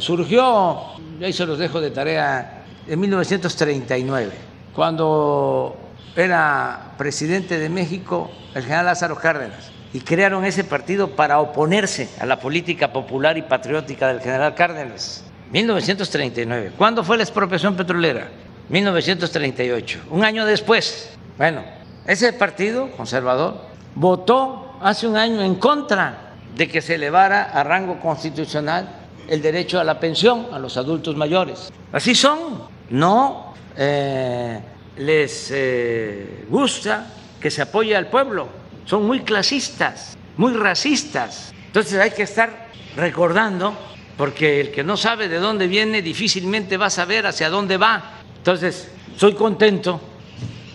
[0.00, 0.80] surgió,
[1.22, 4.32] ahí se los dejo de tarea, en 1939,
[4.74, 5.76] cuando
[6.16, 12.26] era presidente de México el general Lázaro Cárdenas, y crearon ese partido para oponerse a
[12.26, 15.24] la política popular y patriótica del general Cárdenas.
[15.52, 16.72] 1939.
[16.76, 18.28] ¿Cuándo fue la expropiación petrolera?
[18.68, 20.00] 1938.
[20.10, 21.10] Un año después.
[21.38, 21.62] Bueno,
[22.06, 23.60] ese partido conservador
[23.94, 28.88] votó hace un año en contra de que se elevara a rango constitucional
[29.28, 31.72] el derecho a la pensión a los adultos mayores.
[31.92, 32.74] Así son.
[32.90, 34.60] No eh,
[34.96, 38.48] les eh, gusta que se apoye al pueblo.
[38.84, 41.52] Son muy clasistas, muy racistas.
[41.66, 43.76] Entonces hay que estar recordando,
[44.16, 48.20] porque el que no sabe de dónde viene difícilmente va a saber hacia dónde va.
[48.36, 50.00] Entonces, soy contento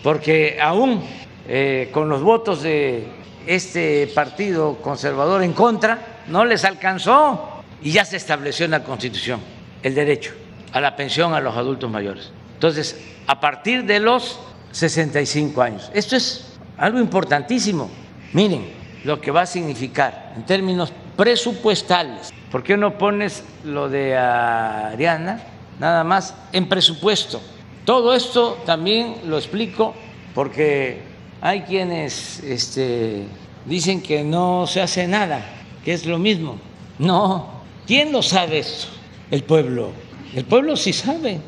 [0.02, 1.02] porque aún
[1.46, 3.08] eh, con los votos de
[3.46, 9.40] este partido conservador en contra, no les alcanzó y ya se estableció en la Constitución
[9.82, 10.32] el derecho
[10.72, 12.30] a la pensión a los adultos mayores.
[12.60, 12.94] Entonces,
[13.26, 14.38] a partir de los
[14.72, 15.90] 65 años.
[15.94, 17.88] Esto es algo importantísimo.
[18.34, 18.68] Miren
[19.02, 22.30] lo que va a significar en términos presupuestales.
[22.52, 25.42] ¿Por qué no pones lo de Ariana
[25.78, 27.40] nada más en presupuesto?
[27.86, 29.94] Todo esto también lo explico
[30.34, 31.00] porque
[31.40, 33.24] hay quienes este,
[33.64, 35.46] dicen que no se hace nada,
[35.82, 36.58] que es lo mismo.
[36.98, 38.88] No, ¿quién lo sabe esto?
[39.30, 39.92] El pueblo.
[40.34, 41.40] El pueblo sí sabe.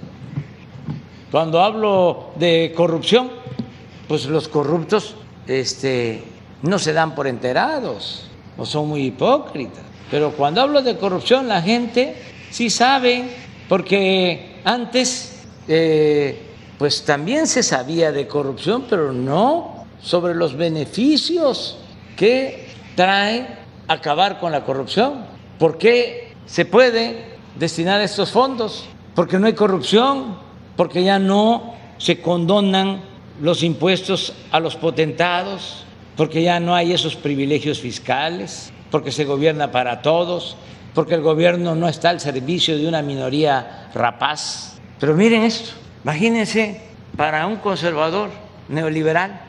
[1.32, 3.30] Cuando hablo de corrupción,
[4.06, 5.14] pues los corruptos
[5.46, 6.22] este,
[6.60, 8.24] no se dan por enterados
[8.59, 9.82] o son muy hipócritas.
[10.10, 12.16] Pero cuando hablo de corrupción, la gente
[12.50, 13.24] sí sabe,
[13.66, 16.42] porque antes eh,
[16.76, 21.78] pues también se sabía de corrupción, pero no sobre los beneficios
[22.14, 23.46] que trae
[23.88, 25.24] acabar con la corrupción.
[25.59, 27.24] ¿Por qué se puede
[27.59, 28.84] destinar estos fondos?
[29.14, 33.00] Porque no hay corrupción, porque ya no se condonan
[33.40, 35.84] los impuestos a los potentados,
[36.16, 40.56] porque ya no hay esos privilegios fiscales, porque se gobierna para todos,
[40.94, 44.78] porque el gobierno no está al servicio de una minoría rapaz.
[45.00, 45.72] Pero miren esto,
[46.04, 46.80] imagínense
[47.16, 48.30] para un conservador
[48.68, 49.40] neoliberal,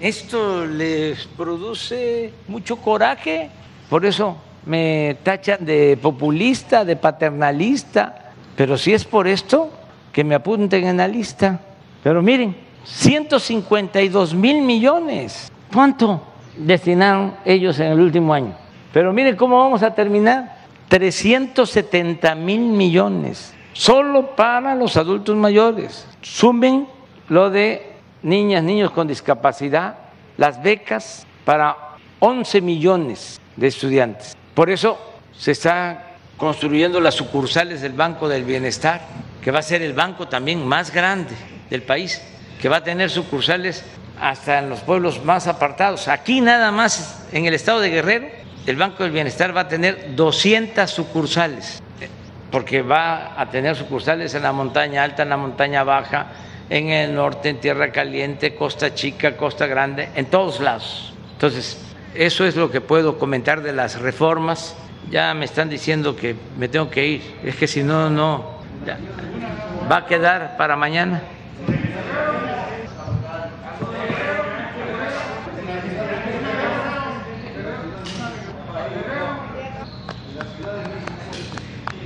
[0.00, 3.50] esto les produce mucho coraje,
[3.90, 9.72] por eso me tachan de populista, de paternalista, pero si es por esto,
[10.12, 11.60] que me apunten en la lista.
[12.02, 15.52] Pero miren, 152 mil millones.
[15.72, 16.22] ¿Cuánto
[16.56, 18.54] destinaron ellos en el último año?
[18.92, 20.58] Pero miren cómo vamos a terminar.
[20.88, 26.06] 370 mil millones solo para los adultos mayores.
[26.20, 26.88] Sumen
[27.28, 29.96] lo de niñas, niños con discapacidad,
[30.36, 31.76] las becas para
[32.18, 34.36] 11 millones de estudiantes.
[34.54, 34.98] Por eso
[35.32, 36.00] se están
[36.38, 39.02] construyendo las sucursales del Banco del Bienestar
[39.42, 41.34] que va a ser el banco también más grande
[41.70, 42.20] del país,
[42.60, 43.84] que va a tener sucursales
[44.20, 46.08] hasta en los pueblos más apartados.
[46.08, 48.26] Aquí nada más en el estado de Guerrero,
[48.66, 51.82] el Banco del Bienestar va a tener 200 sucursales,
[52.50, 56.26] porque va a tener sucursales en la montaña alta, en la montaña baja,
[56.68, 61.14] en el norte, en Tierra Caliente, Costa Chica, Costa Grande, en todos lados.
[61.32, 61.80] Entonces,
[62.14, 64.76] eso es lo que puedo comentar de las reformas
[65.10, 67.36] ya me están diciendo que me tengo que ir.
[67.44, 68.58] Es que si no, no.
[69.90, 71.22] ¿Va a quedar para mañana?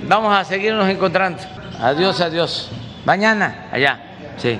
[0.06, 1.38] Vamos a seguirnos encontrando.
[1.80, 2.70] Adiós, adiós.
[3.04, 3.98] Mañana, allá.
[4.36, 4.58] Sí.